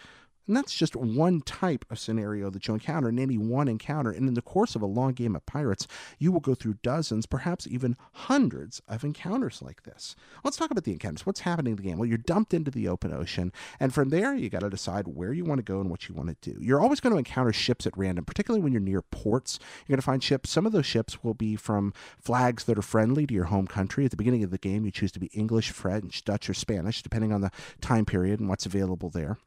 And 0.48 0.58
that's 0.58 0.76
just 0.76 0.96
one 0.96 1.42
type 1.42 1.86
of 1.90 2.00
scenario 2.00 2.50
that 2.50 2.68
you'll 2.68 2.76
encounter 2.76 3.10
in 3.10 3.20
any 3.20 3.38
one 3.38 3.68
encounter. 3.68 4.12
And 4.12 4.28
in 4.28 4.34
the 4.34 4.42
course 4.42 4.76
of 4.76 4.82
a 4.82 4.88
long 4.88 5.14
game 5.14 5.36
of 5.36 5.46
pirates, 5.46 5.88
you 6.20 6.32
will 6.32 6.40
go 6.40 6.56
through 6.56 6.80
dozens, 6.84 7.26
perhaps 7.26 7.68
even 7.68 7.96
hundreds 8.14 8.82
of 8.88 9.04
encounters 9.04 9.62
like 9.62 9.84
this. 9.84 10.16
Let's 10.44 10.58
talk 10.58 10.72
about 10.72 10.84
the 10.84 10.94
encounters. 10.94 11.26
What's 11.26 11.42
happening 11.42 11.72
in 11.72 11.78
the 11.78 11.84
game? 11.84 11.98
Well, 11.98 12.10
you're 12.10 12.18
dumped 12.18 12.54
into 12.54 12.72
the 12.72 12.88
open 12.88 13.14
ocean, 13.14 13.52
and 13.80 13.94
from 13.94 14.10
there, 14.10 14.34
you 14.34 14.50
got 14.50 14.62
to 14.62 14.70
decide 14.70 15.08
where 15.08 15.34
you 15.34 15.46
want 15.46 15.60
to 15.60 15.64
go 15.64 15.80
and 15.80 15.90
what 15.90 16.10
you 16.10 16.16
want 16.16 16.30
to 16.30 16.52
do. 16.52 16.60
You're 16.62 16.82
always 16.82 17.00
going 17.00 17.14
to 17.14 17.20
encounter 17.20 17.54
ships 17.54 17.86
at 17.86 17.98
random, 17.98 18.26
particularly 18.26 18.64
when 18.64 18.72
you're 18.72 18.82
near 18.82 19.02
ports. 19.02 19.60
You're 19.88 19.96
going 19.96 20.02
to 20.02 20.06
find 20.06 20.24
ships. 20.24 20.50
Some 20.50 20.66
of 20.66 20.72
those 20.72 20.86
ships 20.86 21.24
will 21.24 21.34
be 21.34 21.56
from 21.56 21.94
flags 22.20 22.66
that 22.66 22.78
are 22.78 22.84
friendly 22.84 23.28
to 23.28 23.34
your 23.34 23.46
home 23.46 23.68
country. 23.68 24.06
At 24.06 24.12
the 24.12 24.18
beginning 24.18 24.44
of 24.44 24.52
the 24.52 24.58
game, 24.58 24.86
you 24.86 24.92
choose 24.92 25.12
to 25.14 25.20
be 25.20 25.28
English, 25.28 25.72
French, 25.72 26.24
Dutch, 26.26 26.50
or 26.50 26.54
Spanish, 26.54 27.02
depending 27.02 27.32
on 27.32 27.42
the 27.42 27.52
time 27.80 28.06
period 28.06 28.40
and 28.40 28.50
what's 28.50 28.66
available 28.66 29.10
there. 29.10 29.38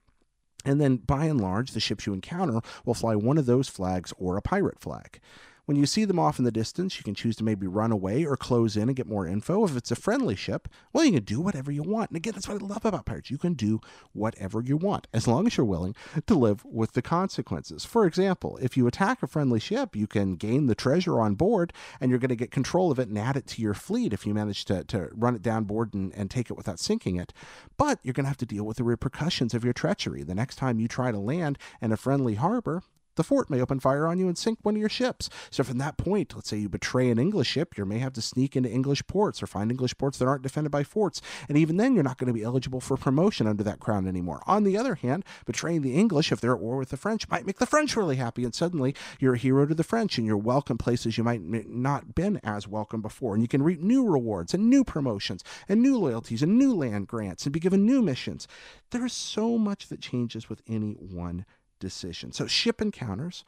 And 0.65 0.81
then, 0.81 0.97
by 0.97 1.27
and 1.27 1.41
large, 1.41 1.73
the 1.73 1.81
ships 1.81 2.07
you 2.07 2.13
encounter 2.13 2.61
will 2.85 2.95
fly 2.95 3.15
one 3.15 3.39
of 3.39 3.47
those 3.47 3.69
flags 3.69 4.13
or 4.19 4.37
a 4.37 4.43
pirate 4.43 4.81
flag. 4.81 5.21
When 5.67 5.79
you 5.79 5.87
see 5.87 6.05
them 6.05 6.19
off 6.19 6.39
in 6.39 6.45
the 6.45 6.53
distance, 6.53 6.99
you 6.99 7.05
can 7.05 7.15
choose 7.15 7.37
to 7.37 7.45
maybe 7.45 7.67
run 7.67 7.91
away 7.91 8.27
or 8.27 8.37
close 8.37 8.77
in 8.77 8.91
and 8.91 8.97
get 8.97 9.07
more 9.07 9.27
info. 9.27 9.65
If 9.65 9.77
it's 9.77 9.91
a 9.91 9.97
friendly 9.97 10.37
ship, 10.37 10.69
well, 10.93 11.05
you 11.05 11.13
can 11.13 11.25
do 11.25 11.41
whatever 11.41 11.73
you 11.73 11.83
want. 11.83 12.11
And 12.11 12.19
again, 12.19 12.35
that's 12.35 12.47
what 12.47 12.61
I 12.61 12.67
love 12.67 12.85
about 12.85 13.07
pirates. 13.07 13.31
You 13.31 13.39
can 13.39 13.55
do 13.55 13.81
whatever 14.13 14.61
you 14.61 14.77
want 14.77 15.07
as 15.15 15.27
long 15.27 15.47
as 15.47 15.57
you're 15.57 15.65
willing 15.65 15.97
to 16.27 16.35
live 16.35 16.67
with 16.67 16.93
the 16.93 17.01
consequences. 17.01 17.87
For 17.87 18.05
example, 18.05 18.59
if 18.61 18.77
you 18.77 18.87
attack 18.87 19.23
a 19.23 19.27
friendly 19.27 19.59
ship, 19.59 19.97
you 19.97 20.07
can 20.07 20.35
gain 20.35 20.67
the 20.67 20.75
treasure 20.75 21.19
on 21.19 21.35
board 21.35 21.73
and 21.99 22.11
you're 22.11 22.21
going 22.21 22.29
to 22.29 22.37
get 22.37 22.51
control 22.51 22.91
of 22.91 22.99
it 22.99 23.09
and 23.09 23.19
add 23.19 23.37
it 23.37 23.47
to 23.47 23.63
your 23.63 23.75
fleet 23.75 24.13
if 24.13 24.27
you 24.27 24.35
manage 24.35 24.67
to, 24.67 24.85
to 24.85 25.09
run 25.13 25.35
it 25.35 25.43
down 25.43 25.65
board 25.65 25.95
and, 25.95 26.13
and 26.15 26.31
take 26.31 26.51
it 26.51 26.59
without 26.59 26.79
sinking 26.79 27.17
it. 27.17 27.33
But 27.79 28.01
you're 28.03 28.13
going 28.13 28.25
to 28.25 28.29
have 28.29 28.37
to 28.39 28.47
deal 28.47 28.65
with 28.65 28.77
the 28.77 28.85
repercussions 28.85 29.55
of 29.55 29.65
your 29.65 29.73
treachery. 29.73 30.23
The 30.25 30.35
next 30.35 30.57
time 30.57 30.79
you 30.79 30.89
try 30.89 31.11
to 31.11 31.19
land 31.19 31.59
in 31.81 31.91
a 31.91 31.97
friendly 31.97 32.35
harbor, 32.35 32.83
the 33.17 33.25
fort 33.25 33.51
may 33.51 33.61
open 33.61 33.81
fire 33.81 34.07
on 34.07 34.19
you 34.19 34.29
and 34.29 34.37
sink 34.37 34.59
one 34.63 34.75
of 34.75 34.81
your 34.81 34.89
ships. 34.89 35.29
So 35.51 35.63
from 35.63 35.79
that 35.79 35.97
point, 35.97 36.35
let's 36.35 36.49
say 36.49 36.59
you 36.59 36.69
betray 36.69 37.11
an 37.11 37.19
English 37.19 37.49
ship, 37.49 37.77
you 37.77 37.85
may 37.85 37.99
have 37.99 38.13
to 38.15 38.23
sneak 38.23 38.57
into 38.57 38.71
English 38.71 39.07
ports 39.07 39.43
or 39.43 39.47
find 39.47 39.71
English 39.71 39.97
ports 39.99 40.19
that 40.19 40.27
aren't 40.27 40.43
defended 40.43 40.71
by 40.71 40.85
forts. 40.85 41.21
And 41.49 41.57
even 41.59 41.77
then, 41.77 41.95
you're 41.95 42.05
not 42.05 42.19
going 42.19 42.29
to 42.29 42.35
be 42.35 42.43
eligible 42.43 42.81
for 42.81 42.97
promotion 42.97 43.47
under 43.47 43.63
that 43.65 43.81
crown 43.81 44.07
anymore. 44.07 44.43
On 44.47 44.65
the 44.65 44.77
other 44.77 44.95
hand, 44.97 45.25
betraying 45.47 45.83
the 45.83 45.95
English, 45.95 46.33
if 46.33 46.41
they're 46.41 46.55
at 46.55 46.61
war 46.61 46.77
with 46.77 46.91
the 46.91 46.97
French, 46.97 47.29
might 47.29 47.47
make 47.47 47.59
the 47.59 47.67
French 47.67 47.97
really 47.97 48.17
happy. 48.17 48.45
And 48.45 48.55
suddenly 48.55 48.95
you're 49.19 49.35
a 49.35 49.39
hero 49.39 49.67
to 49.67 49.75
the 49.75 49.85
French 49.85 50.19
and 50.19 50.27
you're 50.27 50.37
welcome 50.37 50.79
places 50.79 51.17
you 51.19 51.25
might 51.25 51.43
not 51.43 52.15
been 52.15 52.41
as 52.43 52.69
welcome 52.69 53.03
before. 53.03 53.35
And 53.35 53.43
you 53.43 53.49
can 53.49 53.63
reap 53.63 53.81
new 53.81 54.07
rewards 54.07 54.55
and 54.55 54.69
new 54.69 54.85
promotions 54.85 55.45
and 55.69 55.83
new 55.83 55.99
loyalties 55.99 56.43
and 56.43 56.59
new 56.59 56.75
land 56.75 57.07
grants 57.07 57.45
and 57.45 57.53
be 57.53 57.61
given 57.61 57.87
new 57.87 58.03
missions. 58.03 58.47
There's 58.91 59.13
so 59.13 59.59
much 59.59 59.89
that 59.89 60.01
changes 60.01 60.49
with 60.49 60.63
any 60.69 60.93
one 60.93 61.47
decision. 61.81 62.33
So 62.33 62.47
ship 62.47 62.81
encounters. 62.81 63.45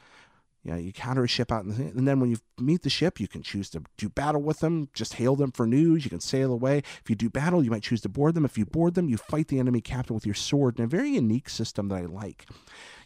You 0.66 0.73
know, 0.73 0.78
you 0.78 0.92
counter 0.92 1.23
a 1.23 1.28
ship 1.28 1.52
out, 1.52 1.64
the, 1.64 1.80
and 1.80 2.09
then 2.09 2.18
when 2.18 2.28
you 2.28 2.38
meet 2.59 2.83
the 2.83 2.90
ship, 2.90 3.21
you 3.21 3.28
can 3.28 3.40
choose 3.40 3.71
to 3.71 3.85
do 3.97 4.09
battle 4.09 4.42
with 4.42 4.59
them, 4.59 4.88
just 4.92 5.14
hail 5.14 5.37
them 5.37 5.52
for 5.52 5.64
news. 5.64 6.02
You 6.02 6.11
can 6.11 6.18
sail 6.18 6.52
away. 6.52 6.78
If 6.78 7.09
you 7.09 7.14
do 7.14 7.30
battle, 7.30 7.62
you 7.62 7.71
might 7.71 7.85
choose 7.85 8.00
to 8.00 8.09
board 8.09 8.35
them. 8.35 8.45
If 8.45 8.59
you 8.59 8.66
board 8.66 8.95
them, 8.95 9.09
you 9.09 9.16
fight 9.16 9.47
the 9.47 9.61
enemy 9.61 9.80
captain 9.80 10.16
with 10.16 10.26
your 10.26 10.35
sword 10.35 10.80
in 10.80 10.85
a 10.85 10.88
very 10.88 11.11
unique 11.11 11.49
system 11.49 11.87
that 11.90 11.95
I 11.95 12.06
like. 12.06 12.47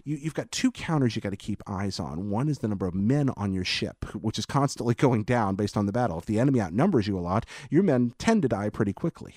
You, 0.04 0.16
have 0.24 0.32
got 0.32 0.50
two 0.50 0.70
counters 0.70 1.14
you 1.14 1.20
got 1.20 1.30
to 1.30 1.36
keep 1.36 1.62
eyes 1.66 2.00
on. 2.00 2.30
One 2.30 2.48
is 2.48 2.60
the 2.60 2.68
number 2.68 2.86
of 2.86 2.94
men 2.94 3.28
on 3.36 3.52
your 3.52 3.66
ship, 3.66 4.06
which 4.14 4.38
is 4.38 4.46
constantly 4.46 4.94
going 5.06 5.24
down 5.24 5.54
based 5.54 5.76
on 5.76 5.84
the 5.84 5.92
battle. 5.92 6.16
If 6.16 6.24
the 6.24 6.40
enemy 6.40 6.62
outnumbers 6.62 7.08
you 7.08 7.18
a 7.18 7.20
lot, 7.20 7.44
your 7.68 7.82
men 7.82 8.14
tend 8.16 8.40
to 8.40 8.48
die 8.48 8.70
pretty 8.70 8.94
quickly 8.94 9.34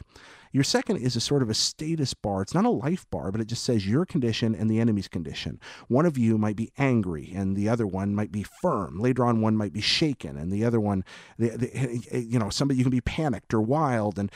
Your 0.53 0.63
second 0.63 0.97
is 0.97 1.15
a 1.15 1.19
sort 1.19 1.41
of 1.41 1.49
a 1.49 1.55
status 1.55 2.13
bar. 2.13 2.43
It's 2.43 2.53
not 2.53 2.63
a 2.63 2.69
life 2.69 3.09
bar, 3.09 3.31
but 3.31 3.41
it 3.41 3.47
just 3.47 3.63
says 3.63 3.87
your 3.87 4.05
condition 4.05 4.53
and 4.53 4.69
the 4.69 4.79
enemy's 4.79 5.07
condition. 5.07 5.59
One 5.87 6.05
of 6.05 6.15
you 6.15 6.37
might 6.37 6.55
be 6.55 6.71
angry, 6.77 7.33
and 7.35 7.57
the 7.57 7.67
other 7.67 7.87
one 7.87 8.13
might 8.13 8.31
be 8.31 8.45
firm. 8.61 8.99
Later 8.99 9.25
on, 9.25 9.41
one 9.41 9.57
might 9.57 9.73
be 9.73 9.81
shaken, 9.81 10.37
and 10.37 10.51
the 10.51 10.63
other 10.63 10.79
one, 10.79 11.03
the, 11.39 11.49
the, 11.49 11.75
eh, 11.75 12.19
you 12.19 12.37
know, 12.37 12.51
somebody 12.51 12.77
you 12.77 12.83
can 12.83 12.91
be 12.91 13.01
panicked 13.01 13.51
or 13.51 13.61
wild, 13.61 14.19
and 14.19 14.31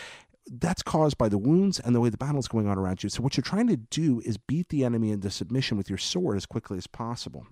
that's 0.49 0.81
caused 0.81 1.19
by 1.19 1.29
the 1.29 1.37
wounds 1.37 1.79
and 1.79 1.93
the 1.93 1.99
way 1.99 2.09
the 2.09 2.17
battle's 2.17 2.47
going 2.47 2.67
on 2.67 2.79
around 2.79 3.03
you. 3.03 3.09
So 3.09 3.21
what 3.21 3.37
you're 3.37 3.43
trying 3.43 3.67
to 3.67 3.77
do 3.77 4.19
is 4.25 4.37
beat 4.37 4.69
the 4.69 4.85
enemy 4.85 5.11
into 5.11 5.29
submission 5.29 5.77
with 5.77 5.87
your 5.89 5.99
sword 5.99 6.35
as 6.35 6.47
quickly 6.47 6.77
as 6.77 6.87
possible 6.87 7.45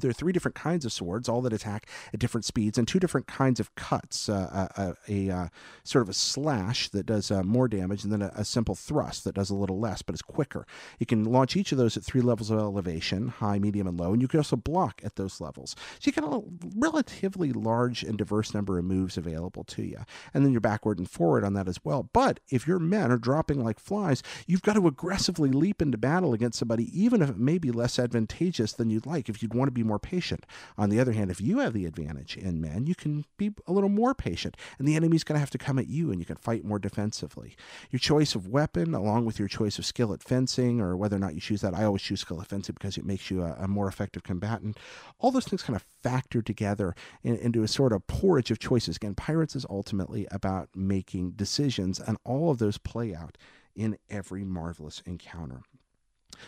there 0.00 0.10
are 0.10 0.14
three 0.14 0.32
different 0.32 0.54
kinds 0.54 0.84
of 0.84 0.92
swords, 0.92 1.28
all 1.28 1.42
that 1.42 1.52
attack 1.52 1.88
at 2.12 2.20
different 2.20 2.44
speeds, 2.44 2.78
and 2.78 2.86
two 2.86 3.00
different 3.00 3.26
kinds 3.26 3.60
of 3.60 3.74
cuts 3.74 4.28
uh, 4.28 4.68
a, 4.76 4.80
uh, 4.80 4.94
a, 5.08 5.28
a, 5.28 5.34
uh, 5.34 5.48
sort 5.82 6.02
of 6.02 6.08
a 6.08 6.14
slash 6.14 6.88
that 6.90 7.06
does 7.06 7.30
uh, 7.30 7.42
more 7.42 7.68
damage, 7.68 8.04
and 8.04 8.12
then 8.12 8.22
a, 8.22 8.32
a, 8.34 8.44
simple 8.44 8.74
thrust 8.74 9.24
that 9.24 9.34
does 9.34 9.50
a 9.50 9.54
little 9.54 9.78
less 9.78 10.02
but 10.02 10.14
is 10.14 10.22
quicker. 10.22 10.66
You 10.98 11.06
can 11.06 11.24
launch 11.24 11.56
each 11.56 11.72
of 11.72 11.78
those 11.78 11.96
at 11.96 12.04
three 12.04 12.20
levels 12.20 12.50
of 12.50 12.58
elevation 12.58 13.28
high, 13.28 13.58
medium, 13.58 13.86
and 13.86 13.98
low, 13.98 14.12
and 14.12 14.22
you 14.22 14.28
can 14.28 14.40
also 14.40 14.56
block 14.56 15.00
at 15.04 15.16
those 15.16 15.40
levels. 15.40 15.74
So 15.98 16.08
you 16.08 16.12
get 16.12 16.24
a 16.24 16.42
relatively 16.76 17.52
large 17.52 18.02
and 18.02 18.16
diverse 18.16 18.54
number 18.54 18.78
of 18.78 18.84
moves 18.84 19.16
available 19.16 19.64
to 19.64 19.82
you. 19.82 19.98
And 20.32 20.44
then 20.44 20.52
you're 20.52 20.60
backward 20.60 20.98
and 20.98 21.10
forward 21.10 21.44
on 21.44 21.54
that 21.54 21.68
as 21.68 21.84
well. 21.84 22.08
But 22.12 22.40
if 22.48 22.66
your 22.66 22.78
men 22.78 23.10
are 23.10 23.18
dropping 23.18 23.62
like 23.62 23.80
flies, 23.80 24.22
you've 24.46 24.62
got 24.62 24.74
to 24.74 24.86
aggressively 24.86 25.50
leap 25.50 25.82
into 25.82 25.98
battle 25.98 26.32
against 26.32 26.58
somebody, 26.58 26.88
even 26.98 27.22
if 27.22 27.30
it 27.30 27.38
may 27.38 27.58
be 27.58 27.70
less 27.70 27.98
advantageous 27.98 28.72
than 28.72 28.90
you'd 28.90 29.06
like, 29.06 29.28
if 29.28 29.42
you'd 29.42 29.54
want 29.54 29.68
to 29.68 29.72
more 29.84 29.98
patient. 29.98 30.46
On 30.76 30.90
the 30.90 30.98
other 30.98 31.12
hand, 31.12 31.30
if 31.30 31.40
you 31.40 31.58
have 31.58 31.72
the 31.72 31.86
advantage 31.86 32.36
in 32.36 32.60
men, 32.60 32.86
you 32.86 32.94
can 32.94 33.24
be 33.36 33.52
a 33.66 33.72
little 33.72 33.88
more 33.88 34.14
patient, 34.14 34.56
and 34.78 34.88
the 34.88 34.96
enemy's 34.96 35.24
going 35.24 35.34
to 35.34 35.40
have 35.40 35.50
to 35.50 35.58
come 35.58 35.78
at 35.78 35.88
you, 35.88 36.10
and 36.10 36.18
you 36.18 36.24
can 36.26 36.36
fight 36.36 36.64
more 36.64 36.78
defensively. 36.78 37.56
Your 37.90 38.00
choice 38.00 38.34
of 38.34 38.48
weapon, 38.48 38.94
along 38.94 39.26
with 39.26 39.38
your 39.38 39.48
choice 39.48 39.78
of 39.78 39.86
skill 39.86 40.12
at 40.12 40.22
fencing, 40.22 40.80
or 40.80 40.96
whether 40.96 41.16
or 41.16 41.20
not 41.20 41.34
you 41.34 41.40
choose 41.40 41.60
that, 41.60 41.74
I 41.74 41.84
always 41.84 42.02
choose 42.02 42.20
skill 42.20 42.40
at 42.40 42.48
fencing 42.48 42.74
because 42.74 42.96
it 42.96 43.04
makes 43.04 43.30
you 43.30 43.42
a, 43.42 43.56
a 43.60 43.68
more 43.68 43.88
effective 43.88 44.22
combatant. 44.22 44.78
All 45.18 45.30
those 45.30 45.46
things 45.46 45.62
kind 45.62 45.76
of 45.76 45.84
factor 46.02 46.42
together 46.42 46.94
in, 47.22 47.36
into 47.36 47.62
a 47.62 47.68
sort 47.68 47.92
of 47.92 48.06
porridge 48.06 48.50
of 48.50 48.58
choices. 48.58 48.96
Again, 48.96 49.14
Pirates 49.14 49.56
is 49.56 49.66
ultimately 49.68 50.26
about 50.30 50.68
making 50.74 51.32
decisions, 51.32 52.00
and 52.00 52.16
all 52.24 52.50
of 52.50 52.58
those 52.58 52.78
play 52.78 53.14
out 53.14 53.36
in 53.74 53.98
every 54.08 54.44
marvelous 54.44 55.02
encounter. 55.04 55.62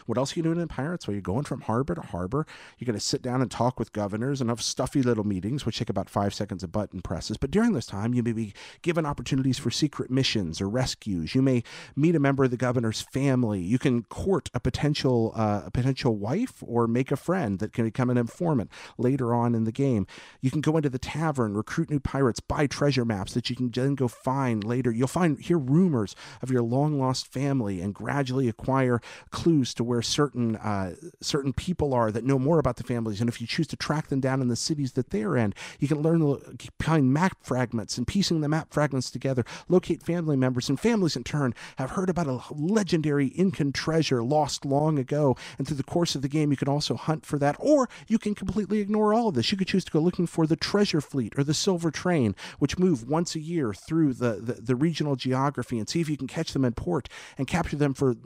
What 0.06 0.18
else 0.18 0.34
are 0.36 0.38
you 0.38 0.42
doing 0.42 0.60
in 0.60 0.68
Pirates? 0.68 1.06
Well, 1.06 1.14
you're 1.14 1.22
going 1.22 1.44
from 1.44 1.62
harbor 1.62 1.94
to 1.94 2.00
harbor. 2.00 2.46
You're 2.78 2.86
going 2.86 2.98
to 2.98 3.04
sit 3.04 3.22
down 3.22 3.40
and 3.40 3.50
talk 3.50 3.78
with 3.78 3.92
governors 3.92 4.40
and 4.40 4.50
have 4.50 4.62
stuffy 4.62 5.02
little 5.02 5.24
meetings, 5.24 5.64
which 5.64 5.78
take 5.78 5.90
about 5.90 6.10
five 6.10 6.34
seconds 6.34 6.62
of 6.62 6.72
button 6.72 7.00
presses. 7.00 7.36
But 7.36 7.50
during 7.50 7.72
this 7.72 7.86
time, 7.86 8.14
you 8.14 8.22
may 8.22 8.32
be 8.32 8.52
given 8.82 9.06
opportunities 9.06 9.58
for 9.58 9.70
secret 9.70 10.10
missions 10.10 10.60
or 10.60 10.68
rescues. 10.68 11.34
You 11.34 11.42
may 11.42 11.62
meet 11.94 12.14
a 12.14 12.20
member 12.20 12.44
of 12.44 12.50
the 12.50 12.56
governor's 12.56 13.00
family. 13.00 13.60
You 13.60 13.78
can 13.78 14.02
court 14.04 14.50
a 14.54 14.60
potential 14.60 15.32
uh, 15.34 15.62
a 15.66 15.70
potential 15.70 16.16
wife 16.16 16.62
or 16.66 16.86
make 16.86 17.10
a 17.10 17.16
friend 17.16 17.58
that 17.58 17.72
can 17.72 17.84
become 17.84 18.10
an 18.10 18.18
informant 18.18 18.70
later 18.98 19.34
on 19.34 19.54
in 19.54 19.64
the 19.64 19.72
game. 19.72 20.06
You 20.40 20.50
can 20.50 20.60
go 20.60 20.76
into 20.76 20.90
the 20.90 20.98
tavern, 20.98 21.54
recruit 21.54 21.90
new 21.90 22.00
pirates, 22.00 22.40
buy 22.40 22.66
treasure 22.66 23.04
maps 23.04 23.34
that 23.34 23.50
you 23.50 23.56
can 23.56 23.70
then 23.70 23.94
go 23.94 24.08
find 24.08 24.64
later. 24.64 24.90
You'll 24.90 25.08
find 25.08 25.38
hear 25.38 25.58
rumors 25.58 26.14
of 26.42 26.50
your 26.50 26.62
long 26.62 26.98
lost 26.98 27.32
family 27.32 27.80
and 27.80 27.94
gradually 27.94 28.48
acquire 28.48 29.00
clues 29.30 29.74
to 29.74 29.84
where 29.86 30.02
certain 30.02 30.56
uh, 30.56 30.94
certain 31.20 31.52
people 31.52 31.94
are 31.94 32.10
that 32.10 32.24
know 32.24 32.38
more 32.38 32.58
about 32.58 32.76
the 32.76 32.84
families, 32.84 33.20
and 33.20 33.28
if 33.28 33.40
you 33.40 33.46
choose 33.46 33.66
to 33.68 33.76
track 33.76 34.08
them 34.08 34.20
down 34.20 34.40
in 34.40 34.48
the 34.48 34.56
cities 34.56 34.92
that 34.92 35.10
they're 35.10 35.36
in, 35.36 35.54
you 35.78 35.88
can 35.88 36.02
learn 36.02 36.20
to 36.20 36.68
find 36.80 37.12
map 37.12 37.38
fragments 37.42 37.96
and 37.96 38.06
piecing 38.06 38.40
the 38.40 38.48
map 38.48 38.72
fragments 38.72 39.10
together, 39.10 39.44
locate 39.68 40.02
family 40.02 40.36
members, 40.36 40.68
and 40.68 40.80
families 40.80 41.16
in 41.16 41.24
turn 41.24 41.54
have 41.76 41.90
heard 41.90 42.10
about 42.10 42.26
a 42.26 42.40
legendary 42.52 43.28
Incan 43.28 43.72
treasure 43.72 44.22
lost 44.22 44.64
long 44.64 44.98
ago. 44.98 45.36
And 45.58 45.66
through 45.66 45.76
the 45.76 45.82
course 45.82 46.14
of 46.14 46.22
the 46.22 46.28
game, 46.28 46.50
you 46.50 46.56
can 46.56 46.68
also 46.68 46.94
hunt 46.96 47.24
for 47.24 47.38
that, 47.38 47.56
or 47.58 47.88
you 48.08 48.18
can 48.18 48.34
completely 48.34 48.80
ignore 48.80 49.14
all 49.14 49.28
of 49.28 49.34
this. 49.34 49.50
You 49.50 49.58
could 49.58 49.68
choose 49.68 49.84
to 49.84 49.92
go 49.92 50.00
looking 50.00 50.26
for 50.26 50.46
the 50.46 50.56
treasure 50.56 51.00
fleet 51.00 51.34
or 51.38 51.44
the 51.44 51.54
silver 51.54 51.90
train, 51.90 52.34
which 52.58 52.78
move 52.78 53.08
once 53.08 53.34
a 53.34 53.40
year 53.40 53.72
through 53.72 54.14
the, 54.14 54.40
the, 54.40 54.54
the 54.54 54.76
regional 54.76 55.16
geography, 55.16 55.78
and 55.78 55.88
see 55.88 56.00
if 56.00 56.08
you 56.08 56.16
can 56.16 56.26
catch 56.26 56.52
them 56.52 56.64
in 56.64 56.72
port 56.72 57.08
and 57.38 57.46
capture 57.46 57.76
them 57.76 57.94
for 57.94 58.16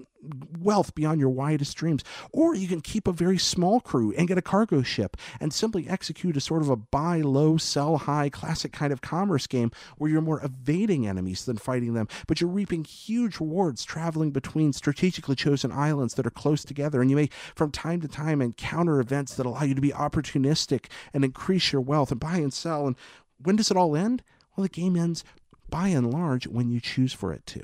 wealth 0.58 0.94
beyond 0.94 1.20
your 1.20 1.30
widest 1.30 1.76
dreams. 1.76 2.04
Or 2.32 2.54
you 2.54 2.68
can 2.68 2.80
keep 2.80 3.06
a 3.06 3.12
very 3.12 3.38
small 3.38 3.80
crew 3.80 4.12
and 4.16 4.28
get 4.28 4.38
a 4.38 4.42
cargo 4.42 4.82
ship 4.82 5.16
and 5.40 5.52
simply 5.52 5.88
execute 5.88 6.36
a 6.36 6.40
sort 6.40 6.62
of 6.62 6.68
a 6.68 6.76
buy 6.76 7.20
low, 7.20 7.56
sell 7.56 7.98
high 7.98 8.28
classic 8.28 8.72
kind 8.72 8.92
of 8.92 9.00
commerce 9.00 9.46
game 9.46 9.70
where 9.96 10.10
you're 10.10 10.20
more 10.20 10.44
evading 10.44 11.06
enemies 11.06 11.44
than 11.44 11.56
fighting 11.56 11.94
them, 11.94 12.08
but 12.26 12.40
you're 12.40 12.50
reaping 12.50 12.84
huge 12.84 13.40
rewards 13.40 13.84
traveling 13.84 14.30
between 14.30 14.72
strategically 14.72 15.36
chosen 15.36 15.72
islands 15.72 16.14
that 16.14 16.26
are 16.26 16.30
close 16.30 16.64
together. 16.64 17.00
And 17.00 17.10
you 17.10 17.16
may, 17.16 17.30
from 17.54 17.70
time 17.70 18.00
to 18.02 18.08
time, 18.08 18.42
encounter 18.42 19.00
events 19.00 19.34
that 19.34 19.46
allow 19.46 19.62
you 19.62 19.74
to 19.74 19.80
be 19.80 19.90
opportunistic 19.90 20.86
and 21.14 21.24
increase 21.24 21.72
your 21.72 21.82
wealth 21.82 22.10
and 22.10 22.20
buy 22.20 22.36
and 22.36 22.52
sell. 22.52 22.86
And 22.86 22.96
when 23.42 23.56
does 23.56 23.70
it 23.70 23.76
all 23.76 23.96
end? 23.96 24.22
Well, 24.56 24.62
the 24.62 24.68
game 24.68 24.96
ends 24.96 25.24
by 25.68 25.88
and 25.88 26.12
large 26.12 26.46
when 26.46 26.68
you 26.68 26.80
choose 26.80 27.12
for 27.12 27.32
it 27.32 27.46
to. 27.46 27.60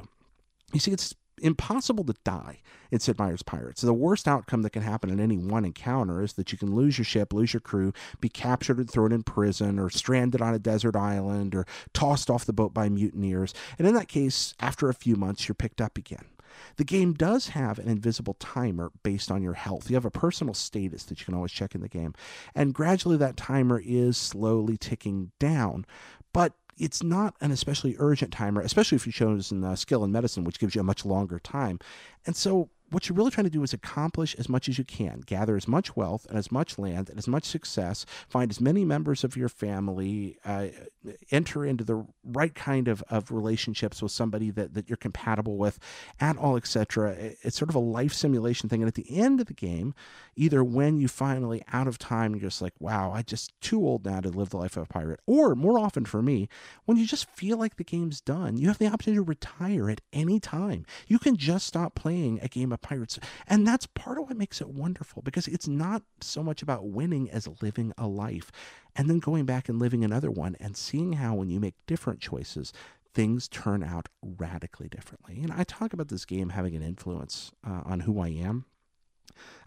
You 0.72 0.80
see, 0.80 0.92
it's 0.92 1.14
impossible 1.40 2.04
to 2.04 2.14
die 2.24 2.60
in 2.90 3.00
Sid 3.00 3.18
Meier's 3.18 3.42
Pirates. 3.42 3.82
The 3.82 3.92
worst 3.92 4.28
outcome 4.28 4.62
that 4.62 4.70
can 4.70 4.82
happen 4.82 5.10
in 5.10 5.20
any 5.20 5.36
one 5.36 5.64
encounter 5.64 6.22
is 6.22 6.34
that 6.34 6.52
you 6.52 6.58
can 6.58 6.74
lose 6.74 6.98
your 6.98 7.04
ship, 7.04 7.32
lose 7.32 7.52
your 7.52 7.60
crew, 7.60 7.92
be 8.20 8.28
captured 8.28 8.78
and 8.78 8.90
thrown 8.90 9.12
in 9.12 9.22
prison, 9.22 9.78
or 9.78 9.90
stranded 9.90 10.40
on 10.40 10.54
a 10.54 10.58
desert 10.58 10.96
island, 10.96 11.54
or 11.54 11.66
tossed 11.92 12.30
off 12.30 12.44
the 12.44 12.52
boat 12.52 12.72
by 12.72 12.88
mutineers. 12.88 13.54
And 13.78 13.86
in 13.86 13.94
that 13.94 14.08
case, 14.08 14.54
after 14.60 14.88
a 14.88 14.94
few 14.94 15.16
months, 15.16 15.48
you're 15.48 15.54
picked 15.54 15.80
up 15.80 15.98
again. 15.98 16.26
The 16.76 16.84
game 16.84 17.12
does 17.12 17.48
have 17.48 17.78
an 17.78 17.88
invisible 17.88 18.34
timer 18.34 18.90
based 19.02 19.30
on 19.30 19.42
your 19.42 19.54
health. 19.54 19.90
You 19.90 19.96
have 19.96 20.04
a 20.04 20.10
personal 20.10 20.54
status 20.54 21.04
that 21.04 21.20
you 21.20 21.26
can 21.26 21.34
always 21.34 21.52
check 21.52 21.74
in 21.74 21.80
the 21.80 21.88
game. 21.88 22.14
And 22.54 22.74
gradually 22.74 23.16
that 23.18 23.36
timer 23.36 23.82
is 23.84 24.16
slowly 24.16 24.76
ticking 24.76 25.32
down. 25.38 25.84
But 26.32 26.54
it's 26.78 27.02
not 27.02 27.34
an 27.40 27.50
especially 27.50 27.96
urgent 27.98 28.32
timer, 28.32 28.60
especially 28.60 28.96
if 28.96 29.06
you've 29.06 29.14
chosen 29.14 29.64
uh, 29.64 29.76
skill 29.76 30.04
in 30.04 30.12
medicine, 30.12 30.44
which 30.44 30.58
gives 30.58 30.74
you 30.74 30.80
a 30.80 30.84
much 30.84 31.04
longer 31.04 31.38
time. 31.38 31.78
And 32.26 32.36
so 32.36 32.68
what 32.90 33.08
you're 33.08 33.16
really 33.16 33.30
trying 33.30 33.44
to 33.44 33.50
do 33.50 33.62
is 33.62 33.72
accomplish 33.72 34.34
as 34.36 34.48
much 34.48 34.68
as 34.68 34.78
you 34.78 34.84
can, 34.84 35.20
gather 35.26 35.56
as 35.56 35.66
much 35.66 35.96
wealth 35.96 36.26
and 36.28 36.38
as 36.38 36.52
much 36.52 36.78
land 36.78 37.10
and 37.10 37.18
as 37.18 37.26
much 37.26 37.44
success, 37.44 38.06
find 38.28 38.50
as 38.50 38.60
many 38.60 38.84
members 38.84 39.24
of 39.24 39.36
your 39.36 39.48
family, 39.48 40.38
uh, 40.44 40.68
enter 41.30 41.64
into 41.64 41.82
the 41.82 42.06
right 42.24 42.54
kind 42.54 42.86
of, 42.86 43.02
of 43.08 43.32
relationships 43.32 44.00
with 44.00 44.12
somebody 44.12 44.50
that, 44.50 44.74
that 44.74 44.88
you're 44.88 44.96
compatible 44.96 45.56
with, 45.56 45.78
at 46.20 46.36
all, 46.36 46.56
etc. 46.56 47.16
It's 47.42 47.56
sort 47.56 47.70
of 47.70 47.74
a 47.74 47.80
life 47.80 48.12
simulation 48.12 48.68
thing. 48.68 48.82
And 48.82 48.88
at 48.88 48.94
the 48.94 49.18
end 49.18 49.40
of 49.40 49.46
the 49.46 49.54
game, 49.54 49.94
either 50.36 50.62
when 50.62 50.98
you 50.98 51.08
finally 51.08 51.62
out 51.72 51.88
of 51.88 51.98
time, 51.98 52.34
you're 52.34 52.48
just 52.48 52.62
like, 52.62 52.74
wow, 52.78 53.10
I 53.12 53.22
just 53.22 53.58
too 53.60 53.84
old 53.84 54.04
now 54.04 54.20
to 54.20 54.28
live 54.28 54.50
the 54.50 54.58
life 54.58 54.76
of 54.76 54.84
a 54.84 54.86
pirate, 54.86 55.20
or 55.26 55.54
more 55.54 55.78
often 55.78 56.04
for 56.04 56.22
me, 56.22 56.48
when 56.84 56.96
you 56.96 57.06
just 57.06 57.28
feel 57.30 57.56
like 57.56 57.76
the 57.76 57.84
game's 57.84 58.20
done, 58.20 58.56
you 58.56 58.68
have 58.68 58.78
the 58.78 58.86
option 58.86 59.14
to 59.14 59.22
retire 59.22 59.90
at 59.90 60.00
any 60.12 60.38
time. 60.38 60.86
You 61.08 61.18
can 61.18 61.36
just 61.36 61.66
stop 61.66 61.94
playing 61.94 62.38
a 62.42 62.48
game 62.48 62.72
of 62.76 62.82
pirates. 62.82 63.18
And 63.46 63.66
that's 63.66 63.86
part 63.86 64.18
of 64.18 64.28
what 64.28 64.36
makes 64.36 64.60
it 64.60 64.68
wonderful 64.68 65.22
because 65.22 65.48
it's 65.48 65.66
not 65.66 66.02
so 66.20 66.42
much 66.42 66.62
about 66.62 66.86
winning 66.86 67.30
as 67.30 67.48
living 67.60 67.92
a 67.98 68.06
life 68.06 68.52
and 68.94 69.10
then 69.10 69.18
going 69.18 69.44
back 69.44 69.68
and 69.68 69.78
living 69.78 70.04
another 70.04 70.30
one 70.30 70.56
and 70.60 70.76
seeing 70.76 71.14
how 71.14 71.34
when 71.34 71.50
you 71.50 71.60
make 71.60 71.74
different 71.86 72.20
choices, 72.20 72.72
things 73.14 73.48
turn 73.48 73.82
out 73.82 74.08
radically 74.22 74.88
differently. 74.88 75.40
And 75.42 75.52
I 75.52 75.64
talk 75.64 75.92
about 75.92 76.08
this 76.08 76.24
game 76.24 76.50
having 76.50 76.76
an 76.76 76.82
influence 76.82 77.50
uh, 77.66 77.82
on 77.84 78.00
who 78.00 78.20
I 78.20 78.28
am. 78.28 78.66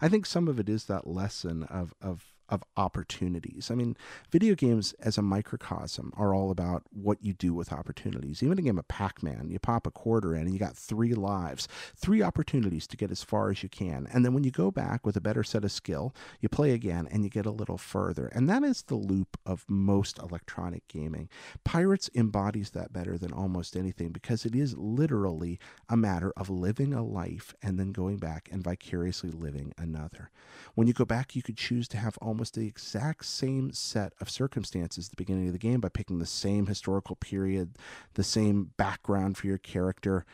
I 0.00 0.08
think 0.08 0.24
some 0.24 0.48
of 0.48 0.58
it 0.58 0.68
is 0.68 0.84
that 0.86 1.06
lesson 1.06 1.64
of 1.64 1.94
of 2.00 2.32
of 2.50 2.64
opportunities. 2.76 3.70
I 3.70 3.74
mean, 3.74 3.96
video 4.30 4.54
games 4.54 4.92
as 5.00 5.16
a 5.16 5.22
microcosm 5.22 6.12
are 6.16 6.34
all 6.34 6.50
about 6.50 6.82
what 6.90 7.22
you 7.22 7.32
do 7.32 7.54
with 7.54 7.72
opportunities. 7.72 8.42
Even 8.42 8.58
a 8.58 8.62
game 8.62 8.78
of 8.78 8.88
Pac 8.88 9.22
Man, 9.22 9.48
you 9.48 9.58
pop 9.58 9.86
a 9.86 9.90
quarter 9.90 10.34
in 10.34 10.42
and 10.42 10.52
you 10.52 10.58
got 10.58 10.76
three 10.76 11.14
lives, 11.14 11.68
three 11.96 12.22
opportunities 12.22 12.86
to 12.88 12.96
get 12.96 13.10
as 13.10 13.22
far 13.22 13.50
as 13.50 13.62
you 13.62 13.68
can. 13.68 14.08
And 14.12 14.24
then 14.24 14.34
when 14.34 14.44
you 14.44 14.50
go 14.50 14.70
back 14.70 15.06
with 15.06 15.16
a 15.16 15.20
better 15.20 15.44
set 15.44 15.64
of 15.64 15.72
skill, 15.72 16.14
you 16.40 16.48
play 16.48 16.72
again 16.72 17.08
and 17.10 17.22
you 17.24 17.30
get 17.30 17.46
a 17.46 17.50
little 17.50 17.78
further. 17.78 18.26
And 18.28 18.48
that 18.50 18.64
is 18.64 18.82
the 18.82 18.96
loop 18.96 19.38
of 19.46 19.64
most 19.68 20.18
electronic 20.18 20.86
gaming. 20.88 21.28
Pirates 21.64 22.10
embodies 22.14 22.70
that 22.70 22.92
better 22.92 23.16
than 23.16 23.32
almost 23.32 23.76
anything 23.76 24.10
because 24.10 24.44
it 24.44 24.54
is 24.54 24.76
literally 24.76 25.58
a 25.88 25.96
matter 25.96 26.32
of 26.36 26.50
living 26.50 26.92
a 26.92 27.04
life 27.04 27.54
and 27.62 27.78
then 27.78 27.92
going 27.92 28.16
back 28.16 28.48
and 28.50 28.64
vicariously 28.64 29.30
living 29.30 29.72
another. 29.78 30.30
When 30.74 30.86
you 30.86 30.92
go 30.92 31.04
back, 31.04 31.36
you 31.36 31.42
could 31.42 31.56
choose 31.56 31.86
to 31.88 31.96
have 31.96 32.18
almost 32.18 32.39
almost 32.40 32.54
the 32.54 32.66
exact 32.66 33.26
same 33.26 33.70
set 33.70 34.14
of 34.18 34.30
circumstances 34.30 35.06
at 35.06 35.10
the 35.10 35.22
beginning 35.22 35.46
of 35.46 35.52
the 35.52 35.58
game 35.58 35.78
by 35.78 35.90
picking 35.90 36.18
the 36.18 36.24
same 36.24 36.64
historical 36.64 37.14
period, 37.14 37.76
the 38.14 38.24
same 38.24 38.70
background 38.78 39.36
for 39.36 39.46
your 39.46 39.58
character. 39.58 40.24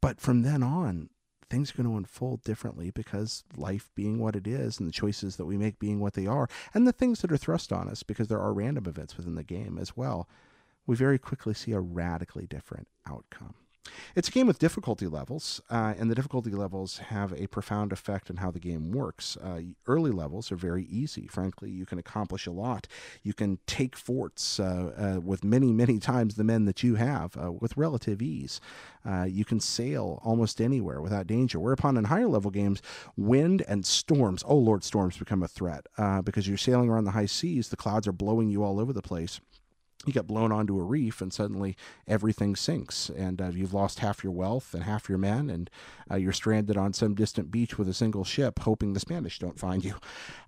But 0.00 0.20
from 0.20 0.42
then 0.42 0.62
on, 0.62 1.10
things 1.50 1.72
are 1.72 1.82
going 1.82 1.88
to 1.88 1.96
unfold 1.96 2.44
differently 2.44 2.92
because 2.92 3.42
life 3.56 3.90
being 3.96 4.20
what 4.20 4.36
it 4.36 4.46
is 4.46 4.78
and 4.78 4.88
the 4.88 4.92
choices 4.92 5.34
that 5.34 5.46
we 5.46 5.56
make 5.56 5.80
being 5.80 5.98
what 5.98 6.12
they 6.12 6.28
are 6.28 6.48
and 6.72 6.86
the 6.86 6.92
things 6.92 7.20
that 7.22 7.32
are 7.32 7.36
thrust 7.36 7.72
on 7.72 7.88
us 7.88 8.04
because 8.04 8.28
there 8.28 8.40
are 8.40 8.52
random 8.52 8.86
events 8.86 9.16
within 9.16 9.34
the 9.34 9.42
game 9.42 9.76
as 9.76 9.96
well, 9.96 10.28
we 10.86 10.94
very 10.94 11.18
quickly 11.18 11.52
see 11.52 11.72
a 11.72 11.80
radically 11.80 12.46
different 12.46 12.86
outcome. 13.10 13.54
It's 14.14 14.28
a 14.28 14.30
game 14.30 14.46
with 14.46 14.58
difficulty 14.58 15.06
levels, 15.06 15.60
uh, 15.70 15.94
and 15.98 16.10
the 16.10 16.14
difficulty 16.14 16.50
levels 16.50 16.98
have 16.98 17.32
a 17.32 17.48
profound 17.48 17.92
effect 17.92 18.30
on 18.30 18.36
how 18.36 18.50
the 18.50 18.60
game 18.60 18.92
works. 18.92 19.36
Uh, 19.36 19.60
early 19.86 20.10
levels 20.10 20.52
are 20.52 20.56
very 20.56 20.84
easy. 20.84 21.26
Frankly, 21.26 21.70
you 21.70 21.84
can 21.84 21.98
accomplish 21.98 22.46
a 22.46 22.52
lot. 22.52 22.86
You 23.22 23.34
can 23.34 23.58
take 23.66 23.96
forts 23.96 24.60
uh, 24.60 25.16
uh 25.16 25.20
with 25.20 25.42
many, 25.42 25.72
many 25.72 25.98
times 25.98 26.36
the 26.36 26.44
men 26.44 26.64
that 26.64 26.82
you 26.82 26.94
have 26.94 27.36
uh, 27.36 27.50
with 27.52 27.76
relative 27.76 28.22
ease. 28.22 28.60
Uh, 29.04 29.24
you 29.24 29.44
can 29.44 29.60
sail 29.60 30.20
almost 30.24 30.60
anywhere 30.60 31.00
without 31.00 31.26
danger. 31.26 31.58
Whereupon, 31.58 31.96
in 31.96 32.04
higher 32.04 32.28
level 32.28 32.50
games, 32.50 32.80
wind 33.16 33.62
and 33.68 33.84
storms, 33.84 34.42
oh 34.46 34.56
Lord, 34.56 34.84
storms 34.84 35.18
become 35.18 35.42
a 35.42 35.48
threat 35.48 35.86
because 36.24 36.48
you're 36.48 36.56
sailing 36.56 36.88
around 36.88 37.04
the 37.04 37.10
high 37.10 37.26
seas, 37.26 37.68
the 37.68 37.76
clouds 37.76 38.06
are 38.06 38.12
blowing 38.12 38.48
you 38.48 38.62
all 38.62 38.80
over 38.80 38.92
the 38.92 39.02
place 39.02 39.40
you 40.06 40.12
get 40.12 40.26
blown 40.26 40.52
onto 40.52 40.78
a 40.78 40.82
reef 40.82 41.20
and 41.20 41.32
suddenly 41.32 41.76
everything 42.06 42.56
sinks. 42.56 43.10
And 43.10 43.40
uh, 43.40 43.48
you've 43.48 43.74
lost 43.74 44.00
half 44.00 44.22
your 44.22 44.32
wealth 44.32 44.74
and 44.74 44.84
half 44.84 45.08
your 45.08 45.18
men 45.18 45.48
and 45.48 45.70
uh, 46.10 46.16
you're 46.16 46.32
stranded 46.32 46.76
on 46.76 46.92
some 46.92 47.14
distant 47.14 47.50
beach 47.50 47.78
with 47.78 47.88
a 47.88 47.94
single 47.94 48.24
ship 48.24 48.60
hoping 48.60 48.92
the 48.92 49.00
spanish 49.00 49.38
don't 49.38 49.58
find 49.58 49.84
you. 49.84 49.94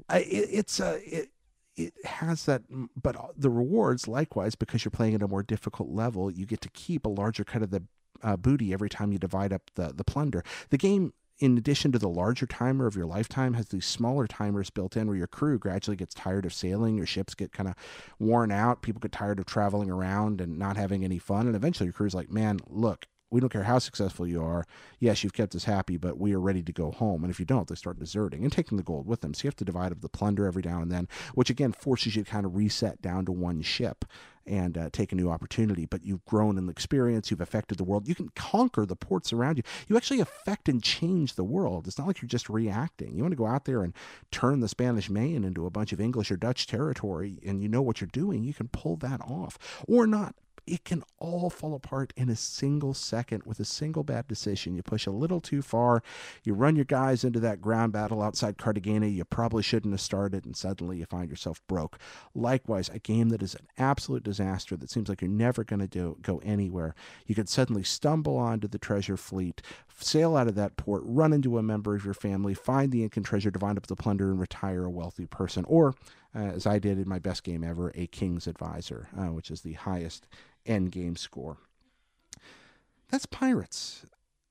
Uh, 0.09 0.21
it, 0.21 0.49
it's 0.50 0.81
a 0.81 1.00
it, 1.05 1.31
it 1.76 1.95
has 2.05 2.45
that 2.47 2.62
but 3.00 3.17
the 3.37 3.50
rewards 3.50 4.09
likewise 4.09 4.55
because 4.55 4.85
you're 4.85 4.91
playing 4.91 5.15
at 5.15 5.23
a 5.23 5.29
more 5.29 5.43
difficult 5.43 5.91
level 5.91 6.31
you 6.31 6.47
get 6.47 6.61
to 6.61 6.71
keep 6.71 7.05
a 7.05 7.09
larger 7.09 7.45
cut 7.45 7.62
of 7.62 7.71
the 7.71 7.83
uh, 8.23 8.37
booty 8.37 8.73
every 8.73 8.88
time 8.88 9.12
you 9.12 9.19
divide 9.19 9.53
up 9.53 9.62
the, 9.75 9.93
the 9.95 10.05
plunder. 10.05 10.43
The 10.71 10.79
game 10.79 11.12
in 11.38 11.59
addition 11.59 11.93
to 11.93 11.99
the 11.99 12.09
larger 12.09 12.47
timer 12.47 12.87
of 12.87 12.97
your 12.97 13.07
lifetime, 13.07 13.55
has 13.55 13.69
these 13.69 13.87
smaller 13.87 14.26
timers 14.26 14.71
built 14.71 14.97
in 14.97 15.07
where 15.07 15.16
your 15.16 15.26
crew 15.26 15.59
gradually 15.59 15.97
gets 15.97 16.14
tired 16.14 16.47
of 16.47 16.55
sailing, 16.55 16.97
your 16.97 17.07
ships 17.07 17.35
get 17.35 17.52
kind 17.52 17.69
of 17.69 17.75
worn 18.19 18.50
out, 18.50 18.83
people 18.83 19.00
get 19.00 19.12
tired 19.12 19.38
of 19.38 19.47
traveling 19.47 19.90
around 19.90 20.40
and 20.40 20.59
not 20.59 20.76
having 20.76 21.05
any 21.05 21.19
fun, 21.19 21.47
and 21.47 21.57
eventually 21.57 21.87
your 21.87 21.93
crew's 21.93 22.14
like, 22.14 22.31
man, 22.31 22.59
look, 22.69 23.07
we 23.31 23.40
don't 23.40 23.50
care 23.50 23.64
how 23.64 23.78
successful 23.78 24.26
you 24.26 24.43
are. 24.43 24.64
Yes, 25.00 25.25
you've 25.25 25.33
kept 25.33 25.55
us 25.55 25.64
happy, 25.64 25.97
but 25.97 26.16
we 26.19 26.33
are 26.33 26.40
ready 26.40 26.62
to 26.62 26.73
go 26.73 26.93
home. 26.93 27.25
And 27.25 27.31
if 27.31 27.40
you 27.40 27.45
don't, 27.45 27.66
they 27.66 27.75
start 27.75 27.99
deserting 27.99 28.45
and 28.45 28.52
taking 28.52 28.76
the 28.76 28.85
gold 28.85 29.07
with 29.07 29.21
them. 29.21 29.35
So 29.35 29.43
you 29.45 29.49
have 29.49 29.57
to 29.57 29.64
divide 29.64 29.90
up 29.90 30.00
the 30.00 30.09
plunder 30.09 30.47
every 30.47 30.62
now 30.64 30.81
and 30.81 30.93
then, 30.93 31.09
which 31.35 31.50
again 31.50 31.73
forces 31.73 32.14
you 32.14 32.23
to 32.23 32.31
kind 32.31 32.47
of 32.47 32.55
reset 32.55 33.02
down 33.02 33.25
to 33.26 33.33
one 33.33 33.62
ship 33.62 34.05
and 34.47 34.79
uh, 34.79 34.91
take 34.93 35.12
a 35.12 35.17
new 35.17 35.31
opportunity. 35.31 35.87
But 35.87 36.05
you've 36.05 36.25
grown 36.25 36.59
in 36.59 36.67
the 36.67 36.73
experience, 36.73 37.31
you've 37.31 37.41
affected 37.41 37.79
the 37.79 37.85
world. 37.85 38.09
You 38.09 38.15
can 38.15 38.31
conquer 38.35 38.87
the 38.87 38.97
ports 38.97 39.33
around 39.33 39.59
you. 39.59 39.62
You 39.88 39.97
actually 39.97 40.21
affect 40.21 40.69
and 40.69 40.83
change 40.83 41.35
the 41.35 41.45
world. 41.45 41.87
It's 41.87 41.99
not 41.99 42.07
like 42.07 42.23
you're 42.23 42.29
just 42.29 42.49
reacting. 42.49 43.17
You 43.17 43.23
want 43.23 43.33
to 43.33 43.37
go 43.37 43.47
out 43.47 43.65
there 43.65 43.83
and 43.83 43.95
turn 44.31 44.61
the 44.61 44.69
Spanish 44.69 45.11
Main 45.11 45.45
into 45.45 45.67
a 45.67 45.71
bunch 45.71 45.93
of 45.93 46.00
English 46.00 46.31
or 46.31 46.37
Dutch 46.37 46.67
territory, 46.67 47.38
and 47.45 47.62
you 47.62 47.69
know 47.69 47.83
what 47.83 48.00
you're 48.00 48.09
doing. 48.12 48.45
You 48.45 48.55
can 48.55 48.69
pull 48.69 48.97
that 48.97 49.21
off 49.21 49.59
or 49.88 50.07
not 50.07 50.35
it 50.66 50.85
can 50.85 51.02
all 51.18 51.50
fall 51.50 51.75
apart 51.75 52.12
in 52.16 52.28
a 52.28 52.37
single 52.37 52.94
second 52.94 53.42
with 53.44 53.61
a 53.61 53.64
single 53.64 54.02
bad 54.02 54.26
decision. 54.26 54.75
You 54.75 54.82
push 54.82 55.06
a 55.06 55.11
little 55.11 55.40
too 55.40 55.62
far, 55.62 56.02
you 56.44 56.54
run 56.54 56.76
your 56.76 56.85
guys 56.85 57.25
into 57.25 57.40
that 57.40 57.61
ground 57.61 57.92
battle 57.92 58.23
outside 58.23 58.58
Cartagena 58.58 59.06
you 59.06 59.25
probably 59.25 59.62
shouldn't 59.62 59.92
have 59.92 60.00
started, 60.00 60.44
and 60.44 60.56
suddenly 60.56 60.99
you 60.99 61.06
find 61.06 61.30
yourself 61.30 61.61
broke. 61.66 61.99
Likewise, 62.35 62.88
a 62.88 62.99
game 62.99 63.28
that 63.30 63.42
is 63.42 63.54
an 63.54 63.66
absolute 63.78 64.23
disaster 64.23 64.76
that 64.76 64.90
seems 64.90 65.08
like 65.08 65.23
you're 65.23 65.30
never 65.30 65.64
going 65.64 65.87
to 65.87 66.16
go 66.20 66.40
anywhere. 66.44 66.94
You 67.26 67.35
could 67.35 67.49
suddenly 67.49 67.82
stumble 67.82 68.37
onto 68.37 68.68
the 68.68 68.78
treasure 68.78 69.16
fleet, 69.16 69.62
sail 69.99 70.37
out 70.37 70.49
of 70.49 70.54
that 70.56 70.76
port, 70.76 71.02
run 71.04 71.32
into 71.32 71.58
a 71.58 71.62
member 71.62 71.94
of 71.94 72.04
your 72.04 72.14
family, 72.14 72.54
find 72.54 72.92
the 72.92 73.02
Incan 73.02 73.23
treasure, 73.23 73.50
divide 73.50 73.76
up 73.76 73.87
the 73.87 73.96
plunder, 73.96 74.30
and 74.30 74.40
retire 74.40 74.85
a 74.85 74.90
wealthy 74.90 75.26
person. 75.26 75.64
Or, 75.66 75.94
as 76.37 76.66
I 76.66 76.78
did 76.78 76.99
in 76.99 77.09
my 77.09 77.19
best 77.19 77.45
game 77.45 77.64
ever, 77.64 77.93
a 77.95 78.07
king's 78.07 78.47
advisor, 78.47 79.09
uh, 79.16 79.26
which 79.26 79.50
is 79.50 79.62
the 79.62 79.75
highest 79.75 80.26
end 80.64 80.93
game 80.93 81.16
score. 81.16 81.59
That's 83.11 83.26
Pirates. 83.26 84.05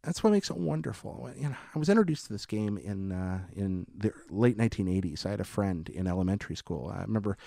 That's 0.04 0.24
what 0.24 0.32
makes 0.32 0.50
it 0.50 0.58
wonderful. 0.58 1.30
You 1.36 1.50
know, 1.50 1.56
I 1.74 1.80
was 1.80 1.89
introduced 1.89 2.27
to 2.27 2.34
this 2.34 2.46
game 2.46 2.77
in 2.77 3.12
uh, 3.12 3.39
in 3.54 3.88
the 3.96 4.13
late 4.30 4.58
1980s. 4.58 5.25
I 5.25 5.32
had 5.32 5.42
a 5.42 5.46
friend 5.46 5.89
in 5.89 6.08
elementary 6.08 6.56
school. 6.56 6.94
I 6.96 7.01
remember, 7.01 7.38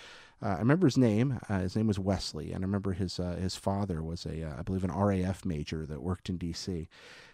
uh, 0.43 0.49
I 0.49 0.59
remember 0.59 0.87
his 0.87 0.99
name. 0.99 1.41
Uh, 1.49 1.61
his 1.61 1.77
name 1.77 1.87
was 1.87 1.99
Wesley, 1.99 2.53
and 2.53 2.65
I 2.65 2.67
remember 2.67 2.93
his 2.93 3.19
uh, 3.19 3.37
his 3.41 3.57
father 3.57 4.03
was 4.03 4.25
a, 4.27 4.45
uh, 4.45 4.59
I 4.59 4.63
believe, 4.63 4.85
an 4.85 4.93
RAF 4.93 5.45
major 5.45 5.87
that 5.87 6.03
worked 6.03 6.29
in 6.29 6.37
D.C 6.37 6.89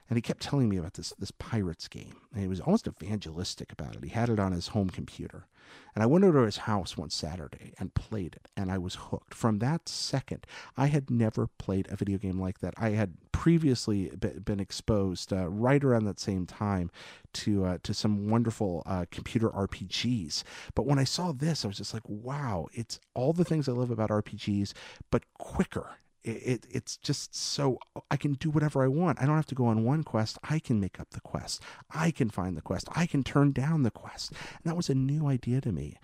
and 0.08 0.16
he 0.16 0.22
kept 0.22 0.42
telling 0.42 0.68
me 0.68 0.76
about 0.76 0.94
this 0.94 1.12
this 1.18 1.30
pirates 1.30 1.88
game 1.88 2.16
and 2.32 2.42
he 2.42 2.48
was 2.48 2.60
almost 2.60 2.86
evangelistic 2.86 3.72
about 3.72 3.96
it. 3.96 4.04
He 4.04 4.10
had 4.10 4.28
it 4.28 4.38
on 4.38 4.52
his 4.52 4.68
home 4.68 4.90
computer. 4.90 5.46
And 5.94 6.02
i 6.02 6.06
went 6.06 6.24
over 6.24 6.40
to 6.40 6.46
his 6.46 6.58
house 6.58 6.96
one 6.96 7.10
saturday 7.10 7.72
and 7.78 7.94
played 7.94 8.34
it 8.34 8.48
and 8.56 8.70
i 8.70 8.78
was 8.78 8.96
hooked. 8.96 9.34
From 9.34 9.58
that 9.60 9.88
second 9.88 10.46
i 10.76 10.86
had 10.86 11.10
never 11.10 11.46
played 11.46 11.88
a 11.90 11.96
video 11.96 12.18
game 12.18 12.38
like 12.38 12.60
that. 12.60 12.74
I 12.76 12.90
had 12.90 13.14
previously 13.32 14.10
been 14.44 14.60
exposed 14.60 15.32
uh, 15.32 15.48
right 15.48 15.82
around 15.82 16.04
that 16.04 16.20
same 16.20 16.46
time 16.46 16.90
to 17.32 17.64
uh, 17.64 17.78
to 17.82 17.92
some 17.94 18.28
wonderful 18.28 18.82
computer 19.10 19.48
rpgs 19.50 20.44
but 20.74 20.86
when 20.86 20.98
i 20.98 21.04
saw 21.04 21.32
this 21.32 21.64
i 21.64 21.68
was 21.68 21.78
just 21.78 21.92
like 21.92 22.08
wow 22.08 22.68
it's 22.72 22.93
all 23.14 23.32
the 23.32 23.44
things 23.44 23.68
i 23.68 23.72
love 23.72 23.90
about 23.90 24.10
rpgs 24.10 24.72
but 25.10 25.22
quicker 25.38 25.96
it, 26.24 26.66
it's 26.70 26.96
just 26.96 27.34
so 27.34 27.78
I 28.10 28.16
can 28.16 28.32
do 28.34 28.48
whatever 28.48 28.82
I 28.82 28.88
want. 28.88 29.20
I 29.20 29.26
don't 29.26 29.36
have 29.36 29.46
to 29.46 29.54
go 29.54 29.66
on 29.66 29.84
one 29.84 30.02
quest. 30.02 30.38
I 30.42 30.58
can 30.58 30.80
make 30.80 30.98
up 30.98 31.10
the 31.10 31.20
quest. 31.20 31.62
I 31.90 32.10
can 32.10 32.30
find 32.30 32.56
the 32.56 32.62
quest. 32.62 32.88
I 32.96 33.06
can 33.06 33.22
turn 33.22 33.52
down 33.52 33.82
the 33.82 33.90
quest. 33.90 34.30
And 34.30 34.64
that 34.64 34.76
was 34.76 34.88
a 34.88 34.94
new 34.94 35.26
idea 35.26 35.60
to 35.60 35.70
me. 35.70 35.98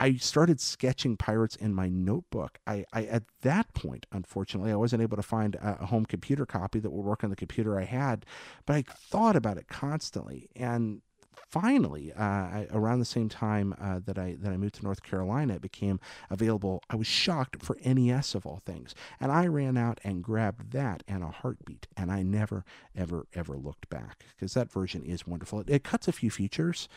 I 0.00 0.14
started 0.14 0.60
sketching 0.60 1.16
pirates 1.16 1.56
in 1.56 1.74
my 1.74 1.88
notebook. 1.88 2.58
I, 2.66 2.84
I, 2.92 3.04
at 3.04 3.24
that 3.42 3.74
point, 3.74 4.06
unfortunately, 4.12 4.70
I 4.70 4.76
wasn't 4.76 5.02
able 5.02 5.16
to 5.16 5.22
find 5.22 5.56
a 5.56 5.86
home 5.86 6.06
computer 6.06 6.46
copy 6.46 6.78
that 6.78 6.90
would 6.90 7.04
work 7.04 7.24
on 7.24 7.30
the 7.30 7.36
computer 7.36 7.78
I 7.78 7.84
had, 7.84 8.24
but 8.64 8.76
I 8.76 8.82
thought 8.82 9.34
about 9.34 9.58
it 9.58 9.66
constantly. 9.68 10.48
And 10.54 11.02
finally, 11.48 12.12
uh, 12.12 12.22
I, 12.22 12.66
around 12.72 12.98
the 12.98 13.04
same 13.04 13.28
time 13.28 13.74
uh, 13.80 14.00
that 14.04 14.18
I 14.18 14.36
that 14.40 14.52
I 14.52 14.56
moved 14.56 14.76
to 14.76 14.84
North 14.84 15.02
Carolina, 15.02 15.54
it 15.54 15.62
became 15.62 16.00
available. 16.30 16.82
I 16.90 16.96
was 16.96 17.06
shocked 17.06 17.62
for 17.62 17.76
NES 17.84 18.34
of 18.34 18.46
all 18.46 18.60
things, 18.64 18.94
and 19.20 19.30
I 19.32 19.46
ran 19.46 19.76
out 19.76 20.00
and 20.04 20.22
grabbed 20.22 20.72
that 20.72 21.02
and 21.08 21.22
a 21.22 21.28
heartbeat, 21.28 21.86
and 21.96 22.10
I 22.10 22.22
never, 22.22 22.64
ever, 22.96 23.26
ever 23.34 23.56
looked 23.56 23.88
back 23.88 24.24
because 24.36 24.54
that 24.54 24.70
version 24.70 25.02
is 25.04 25.26
wonderful. 25.26 25.60
It, 25.60 25.70
it 25.70 25.84
cuts 25.84 26.08
a 26.08 26.12
few 26.12 26.30
features, 26.30 26.88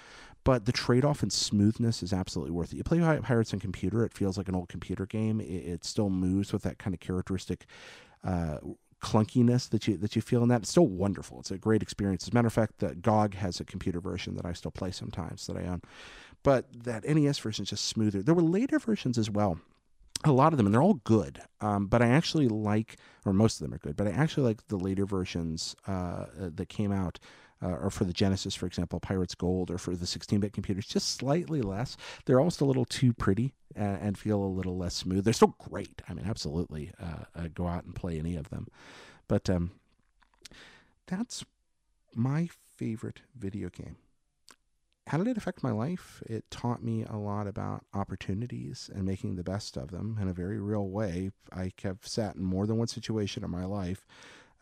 but 0.43 0.65
the 0.65 0.71
trade-off 0.71 1.23
in 1.23 1.29
smoothness 1.29 2.01
is 2.01 2.13
absolutely 2.13 2.51
worth 2.51 2.73
it. 2.73 2.77
You 2.77 2.83
play 2.83 2.99
Pirates 2.99 3.53
on 3.53 3.59
computer, 3.59 4.03
it 4.03 4.13
feels 4.13 4.37
like 4.37 4.47
an 4.47 4.55
old 4.55 4.69
computer 4.69 5.05
game. 5.05 5.39
It, 5.39 5.45
it 5.45 5.85
still 5.85 6.09
moves 6.09 6.51
with 6.51 6.63
that 6.63 6.79
kind 6.79 6.93
of 6.93 6.99
characteristic. 6.99 7.65
Uh, 8.23 8.57
clunkiness 9.01 9.69
that 9.69 9.87
you 9.87 9.97
that 9.97 10.15
you 10.15 10.21
feel 10.21 10.43
in 10.43 10.49
that. 10.49 10.61
It's 10.61 10.71
still 10.71 10.87
wonderful. 10.87 11.39
It's 11.39 11.51
a 11.51 11.57
great 11.57 11.81
experience. 11.81 12.23
As 12.23 12.29
a 12.29 12.33
matter 12.33 12.47
of 12.47 12.53
fact, 12.53 12.79
the 12.79 12.95
GOG 12.95 13.35
has 13.35 13.59
a 13.59 13.65
computer 13.65 13.99
version 13.99 14.35
that 14.35 14.45
I 14.45 14.53
still 14.53 14.71
play 14.71 14.91
sometimes 14.91 15.47
that 15.47 15.57
I 15.57 15.63
own. 15.65 15.81
But 16.43 16.65
that 16.83 17.03
NES 17.07 17.39
version 17.39 17.63
is 17.63 17.69
just 17.69 17.85
smoother. 17.85 18.23
There 18.23 18.35
were 18.35 18.41
later 18.41 18.79
versions 18.79 19.17
as 19.17 19.29
well. 19.29 19.59
A 20.23 20.31
lot 20.31 20.53
of 20.53 20.57
them, 20.57 20.67
and 20.67 20.73
they're 20.73 20.83
all 20.83 21.01
good. 21.03 21.41
Um, 21.61 21.87
but 21.87 22.01
I 22.01 22.07
actually 22.07 22.47
like, 22.47 22.97
or 23.25 23.33
most 23.33 23.59
of 23.59 23.65
them 23.65 23.73
are 23.73 23.79
good. 23.79 23.95
But 23.95 24.07
I 24.07 24.11
actually 24.11 24.43
like 24.43 24.67
the 24.67 24.77
later 24.77 25.05
versions 25.05 25.75
uh, 25.87 26.25
that 26.37 26.69
came 26.69 26.91
out 26.91 27.19
uh, 27.61 27.67
or 27.67 27.89
for 27.89 28.05
the 28.05 28.13
Genesis, 28.13 28.55
for 28.55 28.65
example, 28.65 28.99
Pirates 28.99 29.35
Gold, 29.35 29.69
or 29.69 29.77
for 29.77 29.95
the 29.95 30.07
16 30.07 30.39
bit 30.39 30.53
computers, 30.53 30.85
just 30.85 31.15
slightly 31.15 31.61
less. 31.61 31.97
They're 32.25 32.39
almost 32.39 32.61
a 32.61 32.65
little 32.65 32.85
too 32.85 33.13
pretty 33.13 33.53
and, 33.75 33.97
and 34.01 34.17
feel 34.17 34.43
a 34.43 34.45
little 34.45 34.77
less 34.77 34.95
smooth. 34.95 35.23
They're 35.23 35.33
still 35.33 35.55
great. 35.69 36.01
I 36.09 36.13
mean, 36.13 36.25
absolutely 36.27 36.91
uh, 37.01 37.25
uh, 37.35 37.47
go 37.53 37.67
out 37.67 37.85
and 37.85 37.95
play 37.95 38.17
any 38.17 38.35
of 38.35 38.49
them. 38.49 38.67
But 39.27 39.49
um, 39.49 39.71
that's 41.07 41.45
my 42.15 42.49
favorite 42.75 43.21
video 43.37 43.69
game. 43.69 43.97
How 45.07 45.17
did 45.17 45.27
it 45.27 45.37
affect 45.37 45.63
my 45.63 45.71
life? 45.71 46.21
It 46.25 46.49
taught 46.51 46.83
me 46.83 47.03
a 47.03 47.17
lot 47.17 47.47
about 47.47 47.85
opportunities 47.93 48.89
and 48.93 49.03
making 49.03 49.35
the 49.35 49.43
best 49.43 49.75
of 49.75 49.91
them 49.91 50.17
in 50.21 50.27
a 50.27 50.33
very 50.33 50.59
real 50.59 50.87
way. 50.87 51.31
I 51.51 51.73
have 51.83 51.99
sat 52.03 52.35
in 52.35 52.43
more 52.43 52.67
than 52.67 52.77
one 52.77 52.87
situation 52.87 53.43
in 53.43 53.49
my 53.49 53.65
life 53.65 54.05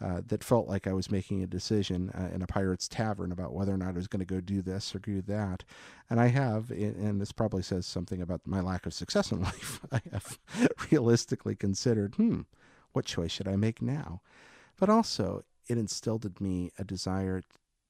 uh, 0.01 0.21
that 0.27 0.43
felt 0.43 0.67
like 0.67 0.87
I 0.87 0.93
was 0.93 1.11
making 1.11 1.43
a 1.43 1.47
decision 1.47 2.09
uh, 2.11 2.33
in 2.33 2.41
a 2.41 2.47
pirate's 2.47 2.87
tavern 2.87 3.31
about 3.31 3.53
whether 3.53 3.73
or 3.73 3.77
not 3.77 3.89
I 3.89 3.97
was 3.97 4.07
going 4.07 4.21
to 4.21 4.25
go 4.25 4.39
do 4.39 4.61
this 4.61 4.95
or 4.95 4.99
do 4.99 5.21
that. 5.23 5.63
And 6.09 6.19
I 6.19 6.27
have, 6.27 6.71
and 6.71 7.19
this 7.19 7.31
probably 7.31 7.63
says 7.63 7.85
something 7.85 8.21
about 8.21 8.41
my 8.45 8.61
lack 8.61 8.85
of 8.85 8.93
success 8.93 9.31
in 9.31 9.41
life. 9.43 9.81
I 9.91 10.01
have 10.11 10.39
realistically 10.91 11.55
considered, 11.55 12.15
hmm, 12.15 12.41
what 12.93 13.05
choice 13.05 13.31
should 13.31 13.47
I 13.47 13.57
make 13.57 13.81
now? 13.81 14.21
But 14.79 14.89
also, 14.89 15.43
it 15.67 15.77
instilled 15.77 16.25
in 16.25 16.35
me 16.39 16.71
a 16.77 16.83
desire 16.83 17.41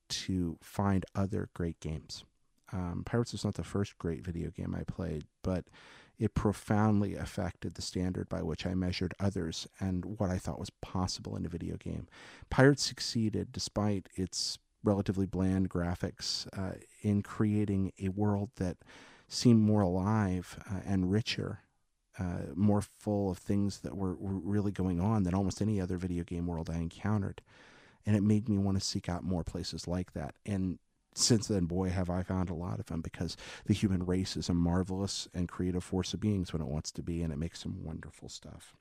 to 0.10 0.58
find 0.62 1.06
other 1.14 1.50
great 1.54 1.80
games. 1.80 2.26
Um, 2.72 3.04
Pirates 3.06 3.32
was 3.32 3.44
not 3.46 3.56
the 3.56 3.64
first 3.64 3.98
great 3.98 4.24
video 4.24 4.50
game 4.52 4.76
I 4.76 4.84
played, 4.84 5.26
but 5.44 5.66
it 6.18 6.34
profoundly 6.36 7.16
affected 7.16 7.76
the 7.76 7.82
standard 7.82 8.28
by 8.30 8.42
which 8.42 8.66
I 8.66 8.74
measured 8.74 9.14
others 9.20 9.68
and 9.80 10.20
what 10.20 10.30
I 10.30 10.38
thought 10.38 10.60
was 10.60 10.70
possible 10.70 11.36
in 11.38 11.46
a 11.46 11.50
video 11.50 11.78
game. 11.78 12.08
Pirates 12.50 12.84
succeeded 12.84 13.52
despite 13.52 14.08
its 14.16 14.60
relatively 14.84 15.26
bland 15.26 15.70
graphics 15.70 16.48
uh, 16.58 16.76
in 17.02 17.22
creating 17.22 17.92
a 18.02 18.10
world 18.10 18.50
that 18.58 18.78
seemed 19.28 19.62
more 19.62 19.82
alive 19.82 20.58
uh, 20.70 20.80
and 20.86 21.12
richer. 21.12 21.60
Uh, 22.18 22.52
more 22.54 22.82
full 22.82 23.32
of 23.32 23.38
things 23.38 23.80
that 23.80 23.96
were, 23.96 24.14
were 24.16 24.34
really 24.34 24.74
going 24.74 25.00
on 25.00 25.24
than 25.24 25.34
almost 25.34 25.62
any 25.62 25.80
other 25.80 25.96
video 25.96 26.22
game 26.26 26.48
world 26.48 26.70
I 26.70 26.76
encountered. 26.76 27.42
and 28.06 28.16
it 28.16 28.24
made 28.24 28.50
me 28.50 28.58
want 28.58 28.78
to 28.78 28.86
seek 28.86 29.08
out 29.08 29.24
more 29.24 29.44
places 29.44 29.88
like 29.88 30.14
that. 30.14 30.36
And 30.46 30.80
since 31.20 31.48
then, 31.48 31.66
boy, 31.66 31.90
have 31.90 32.10
I 32.10 32.24
found 32.24 32.50
a 32.50 32.56
lot 32.56 32.80
of 32.80 32.88
them 32.88 33.02
because 33.02 33.38
the 33.66 33.74
human 33.74 34.06
race 34.06 34.38
is 34.38 34.50
a 34.50 34.54
marvelous 34.54 35.28
and 35.34 35.48
creative 35.48 35.84
force 35.84 36.14
of 36.14 36.20
beings 36.20 36.54
when 36.54 36.62
it 36.62 36.68
wants 36.68 36.92
to 36.94 37.04
be, 37.04 37.22
and 37.22 37.32
it 37.34 37.40
makes 37.40 37.60
some 37.60 37.84
wonderful 37.84 38.30
stuff. 38.30 38.76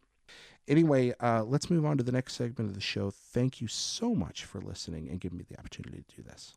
Anyway, 0.66 1.14
uh, 1.20 1.42
let's 1.44 1.70
move 1.70 1.86
on 1.86 1.96
to 1.96 2.04
the 2.04 2.12
next 2.12 2.34
segment 2.34 2.68
of 2.68 2.74
the 2.74 2.80
show. 2.80 3.10
Thank 3.10 3.60
you 3.60 3.68
so 3.68 4.14
much 4.14 4.44
for 4.44 4.60
listening 4.60 5.08
and 5.08 5.20
giving 5.20 5.38
me 5.38 5.46
the 5.48 5.58
opportunity 5.58 6.04
to 6.06 6.16
do 6.16 6.22
this. 6.22 6.54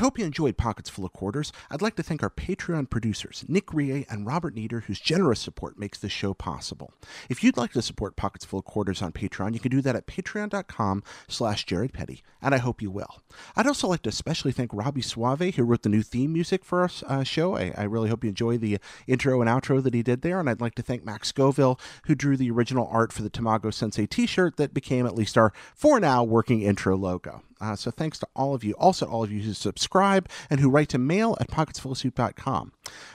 I 0.00 0.02
hope 0.02 0.18
you 0.18 0.24
enjoyed 0.24 0.56
Pockets 0.56 0.88
Full 0.88 1.04
of 1.04 1.12
Quarters. 1.12 1.52
I'd 1.70 1.82
like 1.82 1.94
to 1.96 2.02
thank 2.02 2.22
our 2.22 2.30
Patreon 2.30 2.88
producers, 2.88 3.44
Nick 3.48 3.74
Rie 3.74 4.06
and 4.08 4.26
Robert 4.26 4.54
Nieder, 4.54 4.80
whose 4.80 4.98
generous 4.98 5.40
support 5.40 5.78
makes 5.78 5.98
this 5.98 6.10
show 6.10 6.32
possible. 6.32 6.94
If 7.28 7.44
you'd 7.44 7.58
like 7.58 7.72
to 7.72 7.82
support 7.82 8.16
Pockets 8.16 8.46
Full 8.46 8.60
of 8.60 8.64
Quarters 8.64 9.02
on 9.02 9.12
Patreon, 9.12 9.52
you 9.52 9.60
can 9.60 9.70
do 9.70 9.82
that 9.82 9.96
at 9.96 10.06
patreon.com 10.06 11.02
slash 11.28 11.66
Jared 11.66 11.92
Petty, 11.92 12.22
and 12.40 12.54
I 12.54 12.58
hope 12.58 12.80
you 12.80 12.90
will. 12.90 13.20
I'd 13.54 13.66
also 13.66 13.88
like 13.88 14.00
to 14.04 14.08
especially 14.08 14.52
thank 14.52 14.72
Robbie 14.72 15.02
Suave, 15.02 15.54
who 15.56 15.64
wrote 15.64 15.82
the 15.82 15.90
new 15.90 16.02
theme 16.02 16.32
music 16.32 16.64
for 16.64 16.80
our 16.80 16.90
uh, 17.06 17.22
show. 17.22 17.58
I, 17.58 17.74
I, 17.76 17.82
really 17.82 18.08
hope 18.08 18.24
you 18.24 18.30
enjoy 18.30 18.56
the 18.56 18.78
intro 19.06 19.42
and 19.42 19.50
outro 19.50 19.82
that 19.82 19.92
he 19.92 20.02
did 20.02 20.22
there, 20.22 20.40
and 20.40 20.48
I'd 20.48 20.62
like 20.62 20.76
to 20.76 20.82
thank 20.82 21.04
Max 21.04 21.28
Scoville, 21.28 21.78
who 22.06 22.14
drew 22.14 22.38
the 22.38 22.50
original 22.50 22.88
art 22.90 23.12
for 23.12 23.20
the 23.20 23.28
Tamago 23.28 23.70
Sensei 23.70 24.06
t-shirt 24.06 24.56
that 24.56 24.72
became 24.72 25.04
at 25.04 25.14
least 25.14 25.36
our, 25.36 25.52
for 25.74 26.00
now, 26.00 26.24
working 26.24 26.62
intro 26.62 26.96
logo. 26.96 27.42
Uh, 27.60 27.76
so 27.76 27.90
thanks 27.90 28.18
to 28.18 28.26
all 28.34 28.54
of 28.54 28.64
you. 28.64 28.72
Also, 28.74 29.06
all 29.06 29.22
of 29.22 29.30
you 29.30 29.40
who 29.40 29.52
subscribe 29.52 30.28
and 30.48 30.60
who 30.60 30.70
write 30.70 30.88
to 30.88 30.98
mail 30.98 31.36
at 31.40 31.48
pocketsfullofsoup.com. 31.48 32.72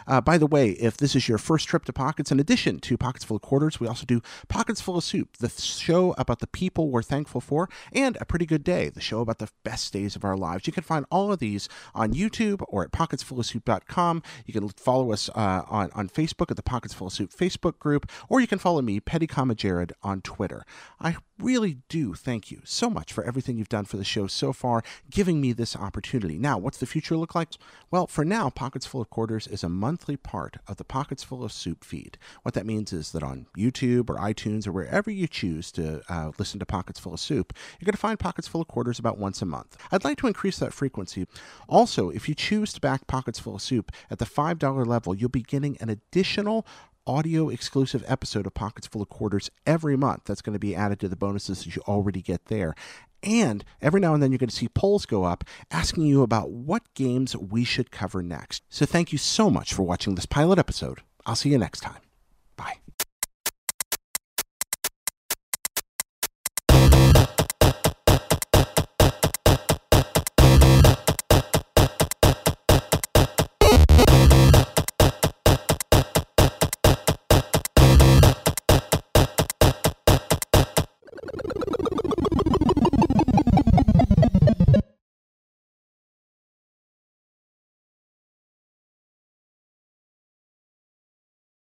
Uh, 0.07 0.21
by 0.21 0.37
the 0.37 0.47
way, 0.47 0.71
if 0.71 0.97
this 0.97 1.15
is 1.15 1.27
your 1.27 1.37
first 1.37 1.67
trip 1.67 1.85
to 1.85 1.93
Pockets, 1.93 2.31
in 2.31 2.39
addition 2.39 2.79
to 2.79 2.97
Pockets 2.97 3.25
Full 3.25 3.37
of 3.37 3.41
Quarters, 3.41 3.79
we 3.79 3.87
also 3.87 4.05
do 4.05 4.21
Pockets 4.47 4.81
Full 4.81 4.97
of 4.97 5.03
Soup, 5.03 5.35
the 5.37 5.49
show 5.49 6.13
about 6.17 6.39
the 6.39 6.47
people 6.47 6.89
we're 6.89 7.01
thankful 7.01 7.41
for, 7.41 7.69
and 7.93 8.17
A 8.21 8.25
Pretty 8.25 8.45
Good 8.45 8.63
Day, 8.63 8.89
the 8.89 9.01
show 9.01 9.21
about 9.21 9.39
the 9.39 9.49
best 9.63 9.93
days 9.93 10.15
of 10.15 10.23
our 10.23 10.37
lives. 10.37 10.67
You 10.67 10.73
can 10.73 10.83
find 10.83 11.05
all 11.09 11.31
of 11.31 11.39
these 11.39 11.67
on 11.93 12.13
YouTube 12.13 12.63
or 12.67 12.83
at 12.83 12.91
pocketsfullofsoup.com. 12.91 14.23
You 14.45 14.53
can 14.53 14.69
follow 14.69 15.11
us 15.11 15.29
uh, 15.29 15.63
on, 15.67 15.89
on 15.93 16.09
Facebook 16.09 16.51
at 16.51 16.57
the 16.57 16.63
Pockets 16.63 16.93
Full 16.93 17.07
of 17.07 17.13
Soup 17.13 17.31
Facebook 17.31 17.79
group, 17.79 18.09
or 18.29 18.39
you 18.39 18.47
can 18.47 18.59
follow 18.59 18.81
me, 18.81 18.99
Petty 18.99 19.27
Comma 19.27 19.55
Jared, 19.55 19.93
on 20.03 20.21
Twitter. 20.21 20.65
I 20.99 21.15
really 21.39 21.77
do 21.89 22.13
thank 22.13 22.49
you 22.49 22.61
so 22.63 22.89
much 22.89 23.11
for 23.11 23.23
everything 23.23 23.57
you've 23.57 23.69
done 23.69 23.85
for 23.85 23.97
the 23.97 24.03
show 24.03 24.27
so 24.27 24.53
far, 24.53 24.83
giving 25.09 25.41
me 25.41 25.51
this 25.51 25.75
opportunity. 25.75 26.37
Now, 26.37 26.57
what's 26.57 26.77
the 26.77 26.85
future 26.85 27.17
look 27.17 27.35
like? 27.35 27.49
Well, 27.91 28.07
for 28.07 28.23
now, 28.23 28.49
Pockets 28.49 28.85
Full 28.85 29.01
of 29.01 29.09
Quarters 29.09 29.47
is 29.47 29.63
a 29.63 29.69
monthly 29.69 30.17
part 30.17 30.57
of 30.67 30.77
the 30.77 30.83
Pockets 30.83 31.23
Full 31.23 31.43
of 31.43 31.51
Soup 31.51 31.83
feed. 31.83 32.17
What 32.43 32.53
that 32.53 32.65
means 32.65 32.93
is 32.93 33.11
that 33.11 33.23
on 33.23 33.47
YouTube 33.57 34.09
or 34.09 34.15
iTunes 34.15 34.65
or 34.65 34.71
wherever 34.71 35.11
you 35.11 35.27
choose 35.27 35.71
to 35.73 36.01
uh, 36.09 36.31
listen 36.37 36.59
to 36.59 36.65
Pockets 36.65 36.99
Full 36.99 37.13
of 37.13 37.19
Soup, 37.19 37.53
you're 37.79 37.85
going 37.85 37.93
to 37.93 37.97
find 37.97 38.19
Pockets 38.19 38.47
Full 38.47 38.61
of 38.61 38.67
Quarters 38.67 38.99
about 38.99 39.17
once 39.17 39.41
a 39.41 39.45
month. 39.45 39.77
I'd 39.91 40.05
like 40.05 40.17
to 40.19 40.27
increase 40.27 40.57
that 40.59 40.73
frequency. 40.73 41.27
Also, 41.67 42.09
if 42.09 42.29
you 42.29 42.35
choose 42.35 42.73
to 42.73 42.81
back 42.81 43.07
Pockets 43.07 43.39
Full 43.39 43.55
of 43.55 43.61
Soup 43.61 43.91
at 44.09 44.19
the 44.19 44.25
$5 44.25 44.85
level, 44.85 45.13
you'll 45.13 45.29
be 45.29 45.41
getting 45.41 45.77
an 45.77 45.89
additional 45.89 46.65
audio 47.07 47.49
exclusive 47.49 48.03
episode 48.07 48.47
of 48.47 48.53
Pockets 48.53 48.87
Full 48.87 49.01
of 49.01 49.09
Quarters 49.09 49.49
every 49.65 49.95
month. 49.95 50.23
That's 50.25 50.41
going 50.41 50.53
to 50.53 50.59
be 50.59 50.75
added 50.75 50.99
to 51.01 51.07
the 51.07 51.15
bonuses 51.15 51.63
that 51.63 51.75
you 51.75 51.81
already 51.87 52.21
get 52.21 52.45
there. 52.45 52.75
And 53.23 53.63
every 53.81 53.99
now 53.99 54.13
and 54.13 54.21
then 54.21 54.31
you're 54.31 54.39
going 54.39 54.49
to 54.49 54.55
see 54.55 54.67
polls 54.69 55.05
go 55.05 55.23
up 55.23 55.43
asking 55.71 56.03
you 56.03 56.21
about 56.21 56.51
what 56.51 56.83
games 56.93 57.35
we 57.35 57.63
should 57.63 57.91
cover 57.91 58.21
next. 58.21 58.63
So 58.69 58.85
thank 58.85 59.11
you 59.11 59.17
so 59.17 59.49
much 59.49 59.73
for 59.73 59.83
watching 59.83 60.15
this 60.15 60.25
pilot 60.25 60.59
episode. 60.59 61.01
I'll 61.25 61.35
see 61.35 61.49
you 61.49 61.57
next 61.57 61.79
time. 61.79 62.01